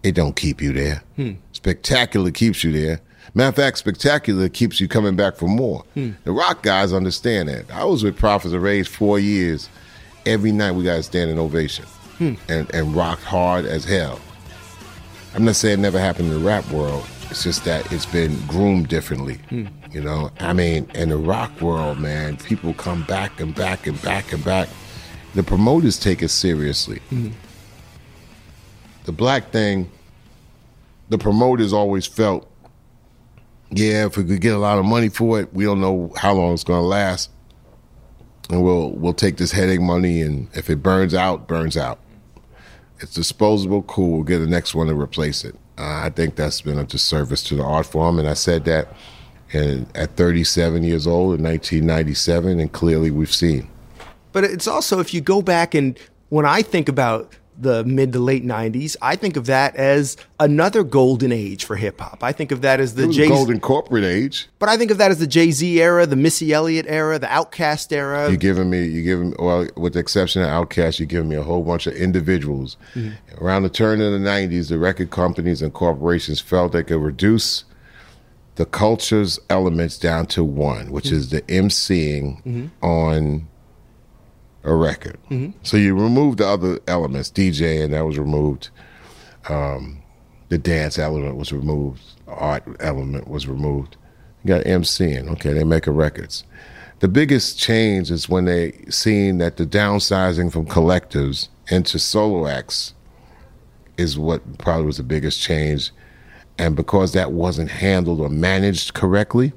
It 0.04 0.16
don't 0.16 0.36
keep 0.36 0.62
you 0.62 0.74
there. 0.74 1.04
Hmm. 1.16 1.34
Spectacular 1.54 2.32
keeps 2.32 2.64
you 2.64 2.72
there. 2.72 3.00
Matter 3.34 3.50
of 3.50 3.56
fact, 3.56 3.78
spectacular 3.78 4.50
keeps 4.50 4.82
you 4.82 4.88
coming 4.88 5.16
back 5.16 5.36
for 5.36 5.48
more. 5.48 5.84
Hmm. 5.94 6.12
The 6.24 6.32
rock 6.32 6.62
guys 6.62 6.94
understand 6.94 7.50
that. 7.50 7.72
I 7.72 7.86
was 7.86 8.04
with 8.04 8.18
Prophets 8.18 8.54
of 8.54 8.62
Rage 8.62 8.88
four 8.88 9.18
years. 9.18 9.70
Every 10.26 10.52
night 10.52 10.72
we 10.72 10.84
got 10.84 11.00
a 11.00 11.04
standing 11.04 11.40
ovation 11.40 11.86
hmm. 12.18 12.34
and, 12.50 12.74
and 12.74 12.96
rocked 12.96 13.24
hard 13.24 13.66
as 13.66 13.86
hell. 13.86 14.20
I'm 15.36 15.46
not 15.46 15.56
saying 15.56 15.80
it 15.80 15.82
never 15.82 16.00
happened 16.00 16.32
in 16.32 16.40
the 16.40 16.46
rap 16.46 16.70
world. 16.70 17.06
It's 17.30 17.44
just 17.44 17.66
that 17.66 17.92
it's 17.92 18.06
been 18.06 18.38
groomed 18.46 18.90
differently. 18.90 19.40
You 19.92 20.02
know, 20.02 20.32
I 20.40 20.54
mean, 20.54 20.88
in 20.94 21.10
the 21.10 21.18
rock 21.18 21.62
world, 21.62 22.00
man, 22.00 22.38
people 22.38 22.74
come 22.74 23.04
back 23.04 23.40
and 23.40 23.56
back 23.56 23.88
and 23.88 24.00
back 24.02 24.32
and 24.34 24.44
back. 24.44 24.70
The 25.34 25.44
promoters 25.44 25.98
take 26.00 26.22
it 26.22 26.30
seriously. 26.30 27.02
The 29.06 29.12
black 29.12 29.52
thing, 29.52 29.90
the 31.10 31.18
promoters 31.18 31.74
always 31.74 32.06
felt, 32.06 32.50
yeah, 33.72 34.06
if 34.06 34.16
we 34.18 34.24
could 34.24 34.42
get 34.42 34.54
a 34.54 34.60
lot 34.60 34.78
of 34.78 34.86
money 34.86 35.10
for 35.10 35.40
it, 35.40 35.54
we 35.54 35.64
don't 35.66 35.82
know 35.82 36.14
how 36.16 36.34
long 36.34 36.54
it's 36.54 36.64
going 36.64 36.82
to 36.82 36.88
last, 36.88 37.32
and 38.50 38.64
we'll 38.64 38.92
we'll 38.92 39.14
take 39.14 39.38
this 39.38 39.52
headache 39.52 39.82
money, 39.82 40.22
and 40.22 40.48
if 40.54 40.70
it 40.70 40.84
burns 40.84 41.14
out, 41.16 41.48
burns 41.48 41.76
out. 41.76 42.00
It's 43.00 43.14
disposable. 43.14 43.82
Cool. 43.84 44.12
We'll 44.12 44.24
get 44.24 44.40
the 44.40 44.48
next 44.48 44.76
one 44.76 44.88
to 44.88 44.96
replace 44.96 45.44
it. 45.44 45.56
Uh, 45.78 46.04
I 46.04 46.12
think 46.12 46.36
that's 46.36 46.62
been 46.62 46.78
a 46.78 46.84
disservice 46.84 47.42
to 47.44 47.56
the 47.56 47.64
art 47.64 47.88
form, 47.88 48.20
and 48.20 48.28
I 48.30 48.36
said 48.36 48.66
that 48.66 48.90
in, 49.52 49.88
at 49.96 50.16
37 50.16 50.84
years 50.84 51.08
old 51.08 51.40
in 51.40 51.44
1997, 51.44 52.60
and 52.60 52.72
clearly 52.72 53.10
we've 53.10 53.34
seen. 53.34 53.70
But 54.34 54.44
it's 54.44 54.68
also, 54.68 55.00
if 55.00 55.14
you 55.14 55.22
go 55.22 55.42
back 55.42 55.74
and 55.74 55.98
when 56.30 56.46
I 56.46 56.62
think 56.62 56.90
about 56.90 57.34
the 57.58 57.84
mid 57.84 58.14
to 58.14 58.20
late 58.20 58.44
90s, 58.44 58.96
I 59.02 59.16
think 59.16 59.38
of 59.38 59.46
that 59.46 59.76
as 59.76 60.18
another 60.40 60.84
golden 60.84 61.32
age 61.32 61.66
for 61.66 61.76
hip 61.76 62.00
hop. 62.00 62.24
I 62.24 62.32
think 62.32 62.52
of 62.52 62.62
that 62.62 62.80
as 62.80 62.96
the 62.96 63.08
Jay 63.08 63.28
golden 63.28 63.60
corporate 63.60 64.04
age. 64.04 64.50
But 64.60 64.70
I 64.70 64.78
think 64.78 64.92
of 64.92 64.98
that 64.98 65.12
as 65.12 65.20
the 65.20 65.28
Jay 65.28 65.52
Z 65.52 65.80
era, 65.80 66.06
the 66.06 66.16
Missy 66.16 66.52
Elliott 66.54 66.86
era, 66.90 67.20
the 67.20 67.28
Outkast 67.28 67.92
era. 67.92 68.28
You're 68.28 68.38
giving 68.38 68.70
me, 68.70 68.86
you 68.86 69.04
giving 69.04 69.36
well, 69.38 69.68
with 69.78 69.94
the 69.94 70.00
exception 70.00 70.42
of 70.42 70.50
Outkast, 70.50 71.00
you're 71.00 71.06
giving 71.06 71.30
me 71.30 71.36
a 71.36 71.44
whole 71.44 71.64
bunch 71.64 71.88
of 71.88 71.94
individuals. 71.94 72.78
Mm-hmm. 72.96 73.44
Around 73.44 73.64
the 73.64 73.70
turn 73.70 74.02
of 74.02 74.12
the 74.12 74.18
'90s, 74.18 74.70
the 74.70 74.80
record 74.80 75.12
companies 75.12 75.62
and 75.62 75.74
corporations 75.74 76.42
felt 76.42 76.72
they 76.72 76.84
could 76.84 77.02
reduce 77.02 77.66
the 78.56 78.66
culture's 78.66 79.40
elements 79.50 79.98
down 79.98 80.28
to 80.28 80.44
one, 80.44 80.92
which 80.92 81.06
mm-hmm. 81.06 81.16
is 81.16 81.30
the 81.30 81.42
MCing 81.44 82.44
mm-hmm. 82.44 82.86
on 82.86 83.48
a 84.64 84.74
record. 84.74 85.18
So 85.64 85.78
you 85.78 85.94
remove 85.96 86.38
the 86.38 86.48
other 86.48 86.80
elements, 86.88 87.30
DJ, 87.30 87.84
and 87.84 87.94
that 87.94 88.06
was 88.06 88.18
removed. 88.18 88.70
Um, 89.50 90.02
the 90.50 90.58
dance 90.58 90.98
element 90.98 91.36
was 91.36 91.52
removed. 91.52 92.02
Art 92.28 92.64
element 92.80 93.28
was 93.28 93.48
removed. 93.48 93.98
You 94.44 94.50
got 94.50 94.64
MCing. 94.66 95.30
Okay, 95.34 95.54
they 95.54 95.64
making 95.64 95.96
records. 95.96 96.44
The 97.00 97.08
biggest 97.08 97.60
change 97.60 98.12
is 98.12 98.30
when 98.30 98.46
they 98.46 98.72
seen 98.90 99.40
that 99.40 99.58
the 99.58 99.66
downsizing 99.66 100.52
from 100.52 100.66
collectives 100.66 101.50
into 101.70 102.00
solo 102.00 102.48
acts 102.48 102.94
is 103.98 104.18
what 104.18 104.58
probably 104.60 104.86
was 104.86 104.98
the 104.98 105.04
biggest 105.04 105.42
change. 105.42 105.92
And 106.58 106.76
because 106.76 107.14
that 107.14 107.32
wasn't 107.32 107.70
handled 107.72 108.22
or 108.22 108.30
managed 108.30 108.94
correctly, 108.94 109.52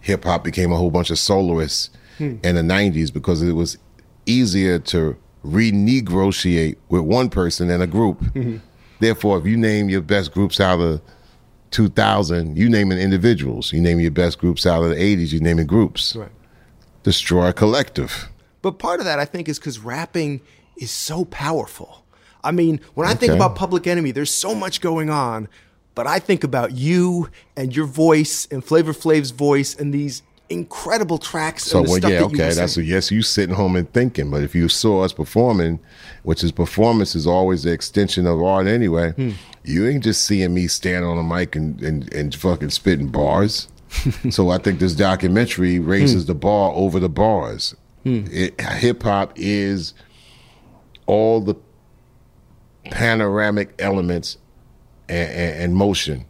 hip 0.00 0.24
hop 0.24 0.44
became 0.44 0.72
a 0.72 0.76
whole 0.76 0.90
bunch 0.90 1.10
of 1.10 1.18
soloists 1.18 1.90
in 2.18 2.40
the 2.40 2.62
90s 2.62 3.12
because 3.12 3.42
it 3.42 3.52
was 3.52 3.78
easier 4.26 4.78
to 4.78 5.16
renegotiate 5.44 6.76
with 6.88 7.02
one 7.02 7.30
person 7.30 7.68
than 7.68 7.80
a 7.80 7.86
group. 7.86 8.20
Mm-hmm. 8.20 8.58
Therefore, 8.98 9.38
if 9.38 9.46
you 9.46 9.56
name 9.56 9.88
your 9.88 10.00
best 10.00 10.32
groups 10.32 10.60
out 10.60 10.80
of 10.80 11.00
2000, 11.70 12.56
you 12.56 12.68
name 12.68 12.88
naming 12.88 13.02
individuals. 13.02 13.72
You 13.72 13.80
name 13.80 14.00
your 14.00 14.10
best 14.10 14.38
groups 14.38 14.66
out 14.66 14.82
of 14.82 14.90
the 14.90 14.96
80s, 14.96 15.32
you 15.32 15.40
name 15.40 15.56
naming 15.56 15.66
groups. 15.66 16.16
Right. 16.16 16.30
Destroy 17.02 17.48
a 17.48 17.52
collective. 17.52 18.28
But 18.62 18.78
part 18.78 19.00
of 19.00 19.06
that, 19.06 19.18
I 19.18 19.24
think, 19.24 19.48
is 19.48 19.58
because 19.58 19.78
rapping 19.78 20.40
is 20.76 20.90
so 20.90 21.24
powerful. 21.26 22.04
I 22.42 22.52
mean, 22.52 22.80
when 22.94 23.06
I 23.06 23.14
think 23.14 23.32
about 23.32 23.56
Public 23.56 23.86
Enemy, 23.86 24.12
there's 24.12 24.32
so 24.32 24.54
much 24.54 24.80
going 24.80 25.10
on, 25.10 25.48
but 25.94 26.06
I 26.06 26.18
think 26.18 26.44
about 26.44 26.72
you 26.72 27.28
and 27.56 27.74
your 27.74 27.86
voice 27.86 28.46
and 28.50 28.64
Flavor 28.64 28.92
Flav's 28.92 29.30
voice 29.30 29.74
and 29.74 29.92
these 29.92 30.22
incredible 30.48 31.18
tracks 31.18 31.64
So, 31.64 31.78
and 31.78 31.86
the 31.86 31.90
well, 31.90 31.98
stuff 32.00 32.10
yeah, 32.12 32.18
that 32.20 32.24
okay, 32.26 32.52
that's 32.54 32.76
a 32.76 32.82
yes. 32.84 33.10
You 33.10 33.22
sitting 33.22 33.54
home 33.54 33.76
and 33.76 33.92
thinking, 33.92 34.30
but 34.30 34.42
if 34.42 34.54
you 34.54 34.68
saw 34.68 35.02
us 35.04 35.12
performing, 35.12 35.80
which 36.22 36.44
is 36.44 36.52
performance 36.52 37.14
is 37.14 37.26
always 37.26 37.64
the 37.64 37.72
extension 37.72 38.26
of 38.26 38.42
art 38.42 38.66
anyway. 38.66 39.12
Hmm. 39.12 39.30
You 39.64 39.88
ain't 39.88 40.04
just 40.04 40.24
seeing 40.24 40.54
me 40.54 40.68
stand 40.68 41.04
on 41.04 41.18
a 41.18 41.22
mic 41.24 41.56
and 41.56 41.80
and, 41.82 42.12
and 42.14 42.34
fucking 42.34 42.70
spitting 42.70 43.08
bars. 43.08 43.68
so 44.30 44.50
I 44.50 44.58
think 44.58 44.78
this 44.78 44.94
documentary 44.94 45.78
raises 45.80 46.22
Hmm. 46.24 46.28
the 46.28 46.34
bar 46.34 46.70
over 46.74 47.00
the 47.00 47.08
bars. 47.08 47.74
It, 48.04 48.60
hip 48.60 49.02
hop 49.02 49.32
is 49.34 49.92
all 51.06 51.40
the 51.40 51.56
panoramic 52.84 53.74
elements 53.80 54.38
and, 55.08 55.28
and, 55.30 55.62
and 55.62 55.74
motion. 55.76 56.24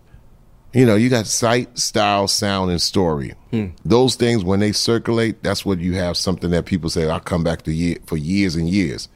You 0.76 0.84
know, 0.84 0.94
you 0.94 1.08
got 1.08 1.26
sight, 1.26 1.78
style, 1.78 2.28
sound, 2.28 2.70
and 2.70 2.80
story. 2.82 3.32
Hmm. 3.50 3.68
Those 3.84 4.14
things, 4.14 4.44
when 4.44 4.60
they 4.60 4.72
circulate, 4.72 5.42
that's 5.42 5.64
what 5.64 5.78
you 5.78 5.94
have 5.94 6.16
something 6.18 6.50
that 6.50 6.66
people 6.66 6.90
say, 6.90 7.08
I'll 7.08 7.18
come 7.18 7.42
back 7.42 7.62
to 7.62 7.72
year, 7.72 7.96
for 8.06 8.16
years 8.18 8.56
and 8.56 8.68
years. 8.68 9.08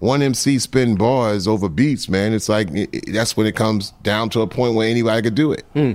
one 0.00 0.20
MC 0.22 0.58
spin 0.58 0.94
bars 0.96 1.48
over 1.48 1.68
beats, 1.68 2.08
man, 2.08 2.32
it's 2.34 2.48
like 2.48 2.70
it, 2.72 2.90
it- 2.92 3.12
that's 3.12 3.36
when 3.36 3.46
it 3.46 3.56
comes 3.56 3.92
down 4.02 4.28
to 4.30 4.42
a 4.42 4.46
point 4.46 4.74
where 4.74 4.88
anybody 4.88 5.22
could 5.22 5.34
do 5.34 5.50
it. 5.50 5.64
Hmm. 5.72 5.92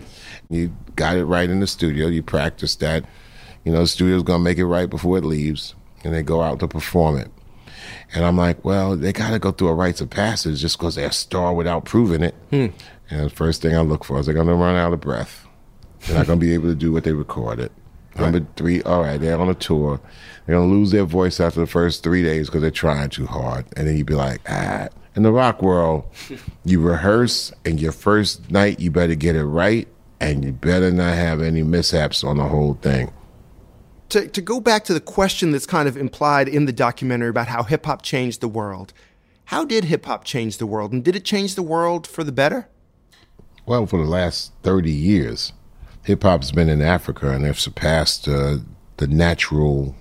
You 0.50 0.76
got 0.96 1.16
it 1.16 1.26
right 1.26 1.50
in 1.50 1.60
the 1.60 1.68
studio. 1.68 2.08
You 2.08 2.24
practice 2.24 2.76
that. 2.78 3.06
You 3.64 3.72
know, 3.72 3.80
the 3.82 3.88
studio's 3.88 4.24
gonna 4.24 4.44
make 4.44 4.58
it 4.58 4.66
right 4.66 4.90
before 4.90 5.18
it 5.20 5.24
leaves, 5.26 5.74
and 6.04 6.14
they 6.14 6.24
go 6.24 6.42
out 6.42 6.60
to 6.60 6.68
perform 6.68 7.18
it. 7.18 7.30
And 8.16 8.26
I'm 8.26 8.38
like, 8.38 8.64
well, 8.66 8.96
they 8.98 9.12
got 9.14 9.32
to 9.32 9.40
go 9.40 9.52
through 9.52 9.70
a 9.70 9.74
rites 9.74 10.00
of 10.02 10.10
passage 10.10 10.60
just 10.62 10.78
because 10.78 10.96
they're 10.96 11.08
a 11.10 11.12
star 11.14 11.54
without 11.54 11.86
proving 11.86 12.24
it. 12.24 12.36
Hmm. 12.52 12.68
And 13.14 13.26
the 13.26 13.30
first 13.30 13.62
thing 13.62 13.76
I 13.76 13.82
look 13.82 14.04
for 14.04 14.20
is 14.20 14.26
they're 14.26 14.36
going 14.36 14.48
to 14.48 14.56
run 14.56 14.76
out 14.76 14.94
of 14.94 15.00
breath. 15.00 15.48
They're 16.02 16.18
not 16.18 16.28
going 16.28 16.40
to 16.40 16.46
be 16.46 16.54
able 16.54 16.70
to 16.70 16.76
do 16.76 16.92
what 16.92 17.04
they 17.04 17.14
recorded. 17.14 17.72
Number 18.16 18.46
three, 18.56 18.82
all 18.84 19.02
right, 19.02 19.20
they're 19.20 19.40
on 19.40 19.50
a 19.50 19.56
tour. 19.56 20.00
They're 20.46 20.56
going 20.56 20.70
to 20.70 20.76
lose 20.76 20.92
their 20.92 21.06
voice 21.06 21.40
after 21.40 21.60
the 21.60 21.68
first 21.68 22.04
three 22.04 22.24
days 22.24 22.48
because 22.48 22.62
they're 22.62 22.72
trying 22.72 23.10
too 23.10 23.26
hard. 23.26 23.66
And 23.76 23.88
then 23.88 23.98
you'd 23.98 24.08
be 24.08 24.14
like, 24.14 24.42
ah. 24.50 24.90
In 25.16 25.22
the 25.22 25.32
rock 25.32 25.62
world, 25.62 26.06
you 26.66 26.82
rehearse, 26.82 27.54
and 27.66 27.80
your 27.80 27.92
first 27.92 28.50
night, 28.52 28.80
you 28.80 28.90
better 28.90 29.16
get 29.16 29.36
it 29.36 29.46
right, 29.46 29.88
and 30.20 30.44
you 30.44 30.52
better 30.52 30.92
not 30.92 31.14
have 31.14 31.42
any 31.42 31.62
mishaps 31.62 32.24
on 32.24 32.38
the 32.38 32.46
whole 32.46 32.76
thing. 32.76 33.12
To, 34.10 34.28
to 34.28 34.42
go 34.42 34.60
back 34.60 34.84
to 34.86 34.94
the 34.94 35.00
question 35.00 35.52
that's 35.52 35.66
kind 35.66 35.88
of 35.88 35.98
implied 35.98 36.48
in 36.48 36.66
the 36.66 36.74
documentary 36.74 37.30
about 37.30 37.48
how 37.48 37.64
hip 37.64 37.86
hop 37.86 38.02
changed 38.02 38.42
the 38.42 38.48
world, 38.48 38.94
how 39.46 39.66
did 39.66 39.86
hip 39.86 40.06
hop 40.06 40.24
change 40.24 40.58
the 40.58 40.66
world? 40.66 40.92
And 40.92 41.04
did 41.04 41.16
it 41.16 41.26
change 41.26 41.56
the 41.56 41.64
world 41.64 42.08
for 42.08 42.24
the 42.24 42.32
better? 42.32 42.68
Well, 43.66 43.86
for 43.86 44.04
the 44.04 44.10
last 44.10 44.52
30 44.64 44.92
years, 44.92 45.54
hip 46.04 46.24
hop's 46.24 46.52
been 46.52 46.70
in 46.70 46.82
Africa 46.82 47.32
and 47.32 47.46
they've 47.46 47.60
surpassed 47.60 48.28
uh, 48.28 48.58
the 48.98 49.08
natural 49.08 49.96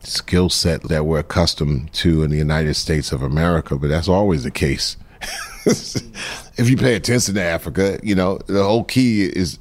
skill 0.00 0.48
set 0.48 0.82
that 0.84 1.04
we're 1.04 1.18
accustomed 1.18 1.92
to 1.92 2.22
in 2.22 2.30
the 2.30 2.38
United 2.38 2.74
States 2.74 3.12
of 3.12 3.22
America, 3.22 3.76
but 3.76 3.88
that's 3.88 4.08
always 4.08 4.44
the 4.44 4.50
case. 4.50 4.96
if 5.66 6.70
you 6.70 6.76
pay 6.76 6.94
attention 6.94 7.34
to 7.34 7.42
Africa, 7.42 7.98
you 8.02 8.14
know, 8.14 8.38
the 8.46 8.62
whole 8.62 8.84
key 8.84 9.24
is 9.24 9.58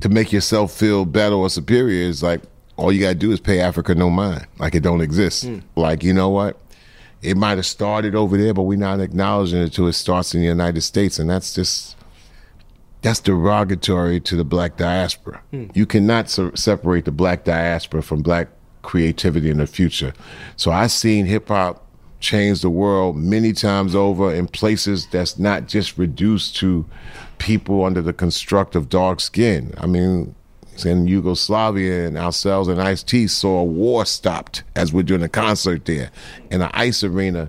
to 0.00 0.08
make 0.08 0.32
yourself 0.32 0.72
feel 0.72 1.04
better 1.04 1.34
or 1.34 1.50
superior 1.50 2.02
is 2.08 2.22
like 2.22 2.42
all 2.76 2.92
you 2.92 3.00
got 3.00 3.08
to 3.08 3.14
do 3.14 3.32
is 3.32 3.40
pay 3.40 3.60
Africa 3.60 3.94
no 3.94 4.10
mind, 4.10 4.46
like 4.58 4.74
it 4.74 4.82
don't 4.82 5.00
exist. 5.00 5.44
Like, 5.74 6.04
you 6.04 6.12
know 6.12 6.28
what? 6.28 6.60
It 7.22 7.36
might 7.36 7.56
have 7.56 7.66
started 7.66 8.14
over 8.14 8.36
there, 8.36 8.54
but 8.54 8.62
we're 8.62 8.78
not 8.78 9.00
acknowledging 9.00 9.60
it 9.60 9.64
until 9.64 9.88
it 9.88 9.94
starts 9.94 10.34
in 10.34 10.40
the 10.40 10.46
United 10.46 10.82
States, 10.82 11.18
and 11.18 11.28
that's 11.28 11.54
just 11.54 11.96
that's 13.02 13.20
derogatory 13.20 14.20
to 14.20 14.36
the 14.36 14.44
black 14.44 14.76
diaspora. 14.76 15.42
Hmm. 15.50 15.66
You 15.74 15.86
cannot 15.86 16.28
se- 16.28 16.52
separate 16.54 17.04
the 17.04 17.12
black 17.12 17.44
diaspora 17.44 18.02
from 18.02 18.22
black 18.22 18.48
creativity 18.82 19.50
in 19.50 19.58
the 19.58 19.66
future. 19.66 20.12
So 20.56 20.70
I've 20.70 20.92
seen 20.92 21.26
hip 21.26 21.48
hop 21.48 21.86
change 22.20 22.62
the 22.62 22.70
world 22.70 23.16
many 23.16 23.52
times 23.52 23.94
over 23.94 24.32
in 24.32 24.46
places 24.46 25.06
that's 25.10 25.38
not 25.38 25.68
just 25.68 25.98
reduced 25.98 26.56
to 26.56 26.86
people 27.38 27.84
under 27.84 28.00
the 28.00 28.12
construct 28.12 28.74
of 28.74 28.88
dark 28.88 29.20
skin. 29.20 29.74
I 29.76 29.86
mean, 29.86 30.34
in 30.84 31.06
Yugoslavia 31.06 32.06
and 32.06 32.18
ourselves 32.18 32.68
and 32.68 32.82
Ice 32.82 33.02
T 33.02 33.26
saw 33.26 33.60
a 33.60 33.64
war 33.64 34.04
stopped 34.04 34.62
as 34.74 34.92
we're 34.92 35.02
doing 35.02 35.22
a 35.22 35.28
concert 35.28 35.84
there 35.84 36.10
in 36.50 36.60
an 36.60 36.70
ice 36.74 37.02
arena 37.02 37.48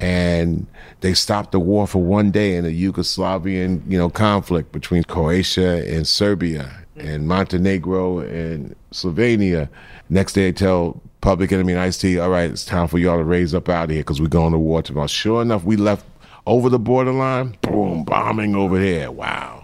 and 0.00 0.66
they 1.00 1.14
stopped 1.14 1.52
the 1.52 1.60
war 1.60 1.86
for 1.86 2.02
one 2.02 2.30
day 2.30 2.56
in 2.56 2.64
the 2.64 2.92
Yugoslavian, 2.92 3.82
you 3.88 3.96
know, 3.96 4.10
conflict 4.10 4.72
between 4.72 5.04
Croatia 5.04 5.86
and 5.88 6.06
Serbia 6.06 6.70
and 6.96 7.28
Montenegro 7.28 8.18
and 8.18 8.74
Slovenia. 8.92 9.68
Next 10.08 10.32
day, 10.32 10.42
they 10.42 10.52
tell 10.52 11.00
Public 11.20 11.52
Enemy 11.52 11.74
and 11.74 11.82
Ice 11.82 11.98
T, 11.98 12.18
all 12.18 12.30
right, 12.30 12.50
it's 12.50 12.64
time 12.64 12.88
for 12.88 12.98
y'all 12.98 13.18
to 13.18 13.24
raise 13.24 13.54
up 13.54 13.68
out 13.68 13.84
of 13.84 13.90
here 13.90 14.00
because 14.00 14.20
we're 14.20 14.26
going 14.26 14.52
to 14.52 14.58
war 14.58 14.82
tomorrow. 14.82 15.06
Sure 15.06 15.40
enough, 15.40 15.64
we 15.64 15.76
left 15.76 16.04
over 16.46 16.68
the 16.68 16.78
borderline, 16.78 17.56
boom, 17.62 18.04
bombing 18.04 18.56
over 18.56 18.80
there. 18.80 19.10
Wow. 19.12 19.61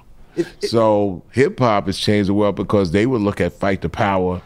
So 0.60 1.22
hip 1.32 1.58
hop 1.58 1.86
has 1.86 1.98
changed 1.98 2.28
the 2.28 2.34
world 2.34 2.56
because 2.56 2.92
they 2.92 3.06
would 3.06 3.20
look 3.20 3.40
at 3.40 3.52
Fight 3.52 3.82
the 3.82 3.88
Power 3.88 4.42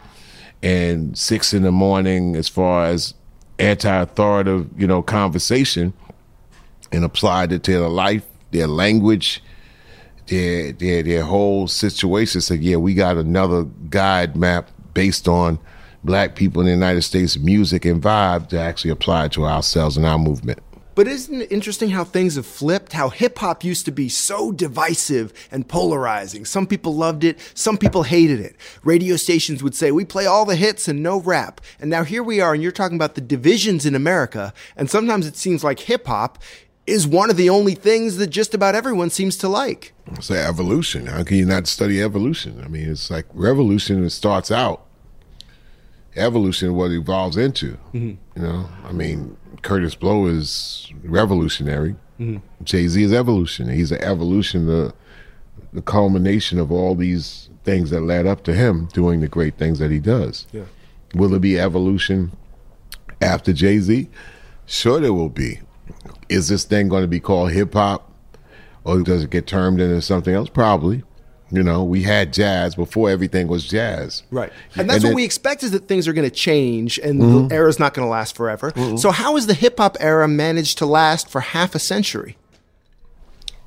and 0.61 1.17
six 1.17 1.53
in 1.53 1.63
the 1.63 1.71
morning 1.71 2.35
as 2.35 2.47
far 2.47 2.85
as 2.85 3.13
anti-authoritative, 3.59 4.69
you 4.77 4.87
know, 4.87 5.01
conversation 5.01 5.93
and 6.91 7.03
applied 7.03 7.51
it 7.51 7.63
to 7.63 7.71
their 7.71 7.89
life, 7.89 8.25
their 8.51 8.67
language, 8.67 9.43
their 10.27 10.71
their 10.71 11.03
their 11.03 11.23
whole 11.23 11.67
situation. 11.67 12.41
Said, 12.41 12.61
yeah, 12.63 12.77
we 12.77 12.93
got 12.93 13.17
another 13.17 13.63
guide 13.89 14.35
map 14.35 14.69
based 14.93 15.27
on 15.27 15.59
black 16.03 16.35
people 16.35 16.61
in 16.61 16.67
the 16.67 16.73
United 16.73 17.01
States 17.01 17.37
music 17.37 17.85
and 17.85 18.01
vibe 18.01 18.49
to 18.49 18.59
actually 18.59 18.91
apply 18.91 19.27
to 19.29 19.45
ourselves 19.45 19.97
and 19.97 20.05
our 20.05 20.19
movement. 20.19 20.59
But 20.95 21.07
isn't 21.07 21.41
it 21.41 21.51
interesting 21.51 21.89
how 21.89 22.03
things 22.03 22.35
have 22.35 22.45
flipped? 22.45 22.93
How 22.93 23.09
hip 23.09 23.39
hop 23.39 23.63
used 23.63 23.85
to 23.85 23.91
be 23.91 24.09
so 24.09 24.51
divisive 24.51 25.33
and 25.51 25.67
polarizing. 25.67 26.45
Some 26.45 26.67
people 26.67 26.95
loved 26.95 27.23
it, 27.23 27.39
some 27.53 27.77
people 27.77 28.03
hated 28.03 28.39
it. 28.39 28.55
Radio 28.83 29.15
stations 29.15 29.63
would 29.63 29.75
say, 29.75 29.91
We 29.91 30.05
play 30.05 30.25
all 30.25 30.45
the 30.45 30.55
hits 30.55 30.87
and 30.87 31.01
no 31.01 31.19
rap. 31.19 31.61
And 31.79 31.89
now 31.89 32.03
here 32.03 32.23
we 32.23 32.41
are, 32.41 32.53
and 32.53 32.61
you're 32.61 32.71
talking 32.71 32.97
about 32.97 33.15
the 33.15 33.21
divisions 33.21 33.85
in 33.85 33.95
America. 33.95 34.53
And 34.75 34.89
sometimes 34.89 35.25
it 35.25 35.35
seems 35.35 35.63
like 35.63 35.79
hip 35.79 36.07
hop 36.07 36.41
is 36.85 37.07
one 37.07 37.29
of 37.29 37.37
the 37.37 37.49
only 37.49 37.75
things 37.75 38.17
that 38.17 38.27
just 38.27 38.53
about 38.53 38.75
everyone 38.75 39.09
seems 39.09 39.37
to 39.37 39.47
like. 39.47 39.93
It's 40.11 40.29
like 40.29 40.39
evolution. 40.39 41.05
How 41.07 41.23
can 41.23 41.37
you 41.37 41.45
not 41.45 41.67
study 41.67 42.01
evolution? 42.01 42.61
I 42.63 42.67
mean, 42.67 42.89
it's 42.89 43.09
like 43.09 43.25
revolution. 43.33 44.03
It 44.03 44.09
starts 44.09 44.51
out. 44.51 44.85
Evolution, 46.15 46.75
what 46.75 46.91
it 46.91 46.97
evolves 46.97 47.37
into. 47.37 47.77
Mm-hmm. 47.93 48.15
You 48.35 48.41
know, 48.41 48.69
I 48.83 48.91
mean, 48.91 49.37
Kurtis 49.63 49.97
Blow 49.97 50.27
is 50.27 50.91
revolutionary. 51.03 51.95
Mm-hmm. 52.19 52.63
Jay 52.63 52.87
Z 52.87 53.01
is 53.01 53.13
evolution. 53.13 53.69
He's 53.69 53.91
an 53.91 54.01
evolution, 54.01 54.67
the 54.67 54.93
the 55.71 55.81
culmination 55.81 56.59
of 56.59 56.71
all 56.71 56.93
these 56.93 57.49
things 57.63 57.89
that 57.89 58.01
led 58.01 58.27
up 58.27 58.43
to 58.43 58.53
him 58.53 58.87
doing 58.93 59.21
the 59.21 59.27
great 59.27 59.57
things 59.57 59.79
that 59.79 59.89
he 59.89 59.99
does. 59.99 60.45
Yeah. 60.51 60.65
Will 61.15 61.33
it 61.33 61.41
be 61.41 61.59
evolution 61.59 62.31
after 63.21 63.53
Jay 63.53 63.79
Z? 63.79 64.09
Sure, 64.65 64.99
there 64.99 65.13
will 65.13 65.29
be. 65.29 65.61
Is 66.29 66.47
this 66.47 66.63
thing 66.63 66.89
going 66.89 67.03
to 67.03 67.07
be 67.07 67.19
called 67.19 67.51
hip 67.51 67.73
hop, 67.73 68.11
or 68.83 69.01
does 69.01 69.23
it 69.23 69.29
get 69.29 69.47
termed 69.47 69.81
into 69.81 70.01
something 70.01 70.33
else? 70.33 70.49
Probably. 70.49 71.03
You 71.53 71.61
know, 71.61 71.83
we 71.83 72.01
had 72.01 72.33
jazz 72.33 72.73
before 72.73 73.11
everything 73.11 73.47
was 73.47 73.67
jazz. 73.67 74.23
Right. 74.31 74.51
And 74.75 74.89
that's 74.89 75.03
what 75.03 75.09
then- 75.09 75.15
we 75.15 75.23
expect 75.23 75.61
is 75.61 75.69
that 75.69 75.87
things 75.87 76.07
are 76.07 76.13
going 76.13 76.27
to 76.27 76.35
change 76.35 76.97
and 76.97 77.21
the 77.21 77.25
mm-hmm. 77.25 77.53
era's 77.53 77.77
not 77.77 77.93
going 77.93 78.07
to 78.07 78.09
last 78.09 78.35
forever. 78.35 78.71
Mm-hmm. 78.71 78.97
So, 78.97 79.11
how 79.11 79.35
has 79.35 79.45
the 79.45 79.53
hip 79.53 79.77
hop 79.77 79.95
era 79.99 80.27
managed 80.27 80.79
to 80.79 80.87
last 80.87 81.29
for 81.29 81.41
half 81.41 81.75
a 81.75 81.79
century? 81.79 82.37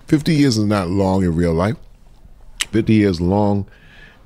50 0.08 0.34
years 0.34 0.58
is 0.58 0.64
not 0.64 0.88
long 0.88 1.22
in 1.22 1.36
real 1.36 1.54
life. 1.54 1.76
50 2.72 2.92
years 2.92 3.20
long 3.20 3.68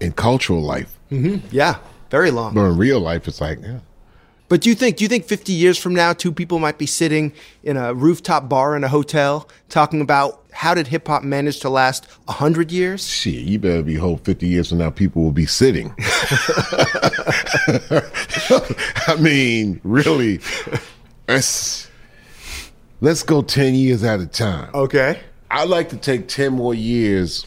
in 0.00 0.12
cultural 0.12 0.62
life. 0.62 0.96
Mm-hmm. 1.10 1.46
Yeah, 1.50 1.80
very 2.10 2.30
long. 2.30 2.54
But 2.54 2.64
in 2.64 2.78
real 2.78 3.00
life, 3.00 3.28
it's 3.28 3.42
like, 3.42 3.60
yeah. 3.60 3.80
But 4.50 4.60
do 4.62 4.68
you 4.68 4.74
think 4.74 4.96
do 4.96 5.04
you 5.04 5.08
think 5.08 5.24
50 5.26 5.52
years 5.52 5.78
from 5.78 5.94
now 5.94 6.12
two 6.12 6.32
people 6.32 6.58
might 6.58 6.76
be 6.76 6.84
sitting 6.84 7.32
in 7.62 7.76
a 7.76 7.94
rooftop 7.94 8.48
bar 8.48 8.76
in 8.76 8.82
a 8.82 8.88
hotel 8.88 9.48
talking 9.68 10.00
about 10.00 10.44
how 10.52 10.74
did 10.74 10.88
hip 10.88 11.06
hop 11.06 11.22
manage 11.22 11.60
to 11.60 11.70
last 11.70 12.04
100 12.24 12.72
years? 12.72 13.06
Shit, 13.06 13.34
you 13.34 13.60
better 13.60 13.84
be 13.84 13.94
hope 13.94 14.24
50 14.24 14.48
years 14.48 14.70
from 14.70 14.78
now 14.78 14.90
people 14.90 15.22
will 15.22 15.30
be 15.30 15.46
sitting. 15.46 15.94
I 19.06 19.16
mean, 19.20 19.80
really, 19.84 20.40
let's, 21.28 21.88
let's 23.00 23.22
go 23.22 23.42
10 23.42 23.74
years 23.76 24.02
at 24.02 24.18
a 24.18 24.26
time. 24.26 24.70
Okay. 24.74 25.20
I'd 25.52 25.68
like 25.68 25.90
to 25.90 25.96
take 25.96 26.26
10 26.26 26.54
more 26.54 26.74
years 26.74 27.46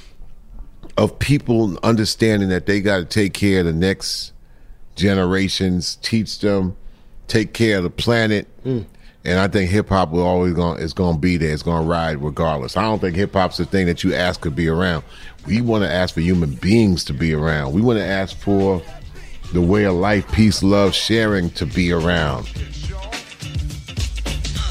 of 0.96 1.20
people 1.20 1.78
understanding 1.84 2.48
that 2.48 2.66
they 2.66 2.80
got 2.80 3.00
to 3.00 3.06
take 3.06 3.34
care 3.34 3.60
of 3.60 3.66
the 3.66 3.74
next 3.74 4.32
generations, 4.96 5.98
teach 5.98 6.40
them, 6.40 6.78
take 7.34 7.54
care 7.54 7.78
of 7.78 7.84
the 7.84 7.90
planet. 7.90 8.48
Mm. 8.64 8.86
And 9.26 9.40
I 9.40 9.48
think 9.48 9.72
hip 9.72 9.90
hop 9.90 10.12
will 10.12 10.22
always 10.22 10.54
going 10.54 10.80
is 10.80 10.94
going 10.94 11.16
to 11.16 11.20
be 11.20 11.38
there. 11.38 11.52
It's 11.52 11.64
going 11.64 11.82
to 11.82 11.90
ride 11.90 12.22
regardless. 12.22 12.78
I 12.78 12.84
don't 12.84 13.00
think 13.00 13.16
hip 13.16 13.34
hop's 13.34 13.58
the 13.58 13.66
thing 13.66 13.88
that 13.88 14.04
you 14.04 14.14
ask 14.14 14.42
to 14.42 14.52
be 14.52 14.68
around. 14.68 15.04
We 15.48 15.62
want 15.62 15.84
to 15.84 15.92
ask 15.92 16.14
for 16.14 16.22
human 16.22 16.52
beings 16.56 17.04
to 17.06 17.14
be 17.14 17.34
around. 17.34 17.74
We 17.74 17.82
want 17.82 17.98
to 17.98 18.06
ask 18.06 18.38
for 18.38 18.84
the 19.52 19.62
way 19.62 19.86
of 19.86 19.96
life, 19.96 20.32
peace, 20.32 20.62
love, 20.62 20.94
sharing 20.94 21.50
to 21.52 21.66
be 21.66 21.92
around. 21.92 22.44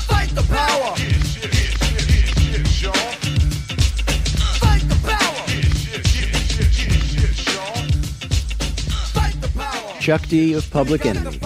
Fight 0.07 0.31
the 0.31 0.43
power. 0.43 0.95
Fight 4.61 4.83
the 4.89 4.99
power. 5.09 5.47
Fight 9.13 9.41
the 9.41 9.49
power. 9.59 10.01
Chuck 10.01 10.29
D 10.29 10.53
of 10.53 10.71
Public 10.71 11.07
Enemy. 11.07 11.41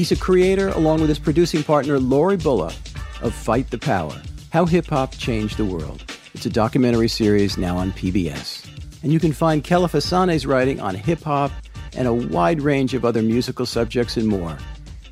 He's 0.00 0.12
a 0.12 0.16
creator, 0.16 0.68
along 0.68 1.00
with 1.00 1.10
his 1.10 1.18
producing 1.18 1.62
partner 1.62 1.98
Lori 1.98 2.38
Bulla, 2.38 2.72
of 3.20 3.34
Fight 3.34 3.68
the 3.68 3.76
Power 3.76 4.18
How 4.50 4.64
Hip 4.64 4.86
Hop 4.86 5.12
Changed 5.12 5.58
the 5.58 5.64
World. 5.66 6.10
It's 6.32 6.46
a 6.46 6.48
documentary 6.48 7.06
series 7.06 7.58
now 7.58 7.76
on 7.76 7.92
PBS. 7.92 8.66
And 9.02 9.12
you 9.12 9.20
can 9.20 9.34
find 9.34 9.62
Kelefa 9.62 10.00
Sanneh's 10.00 10.46
writing 10.46 10.80
on 10.80 10.94
hip 10.94 11.22
hop 11.22 11.52
and 11.94 12.08
a 12.08 12.14
wide 12.14 12.62
range 12.62 12.94
of 12.94 13.04
other 13.04 13.20
musical 13.20 13.66
subjects 13.66 14.16
and 14.16 14.26
more 14.26 14.56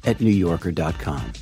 at 0.05 0.21
newyorker.com. 0.21 1.33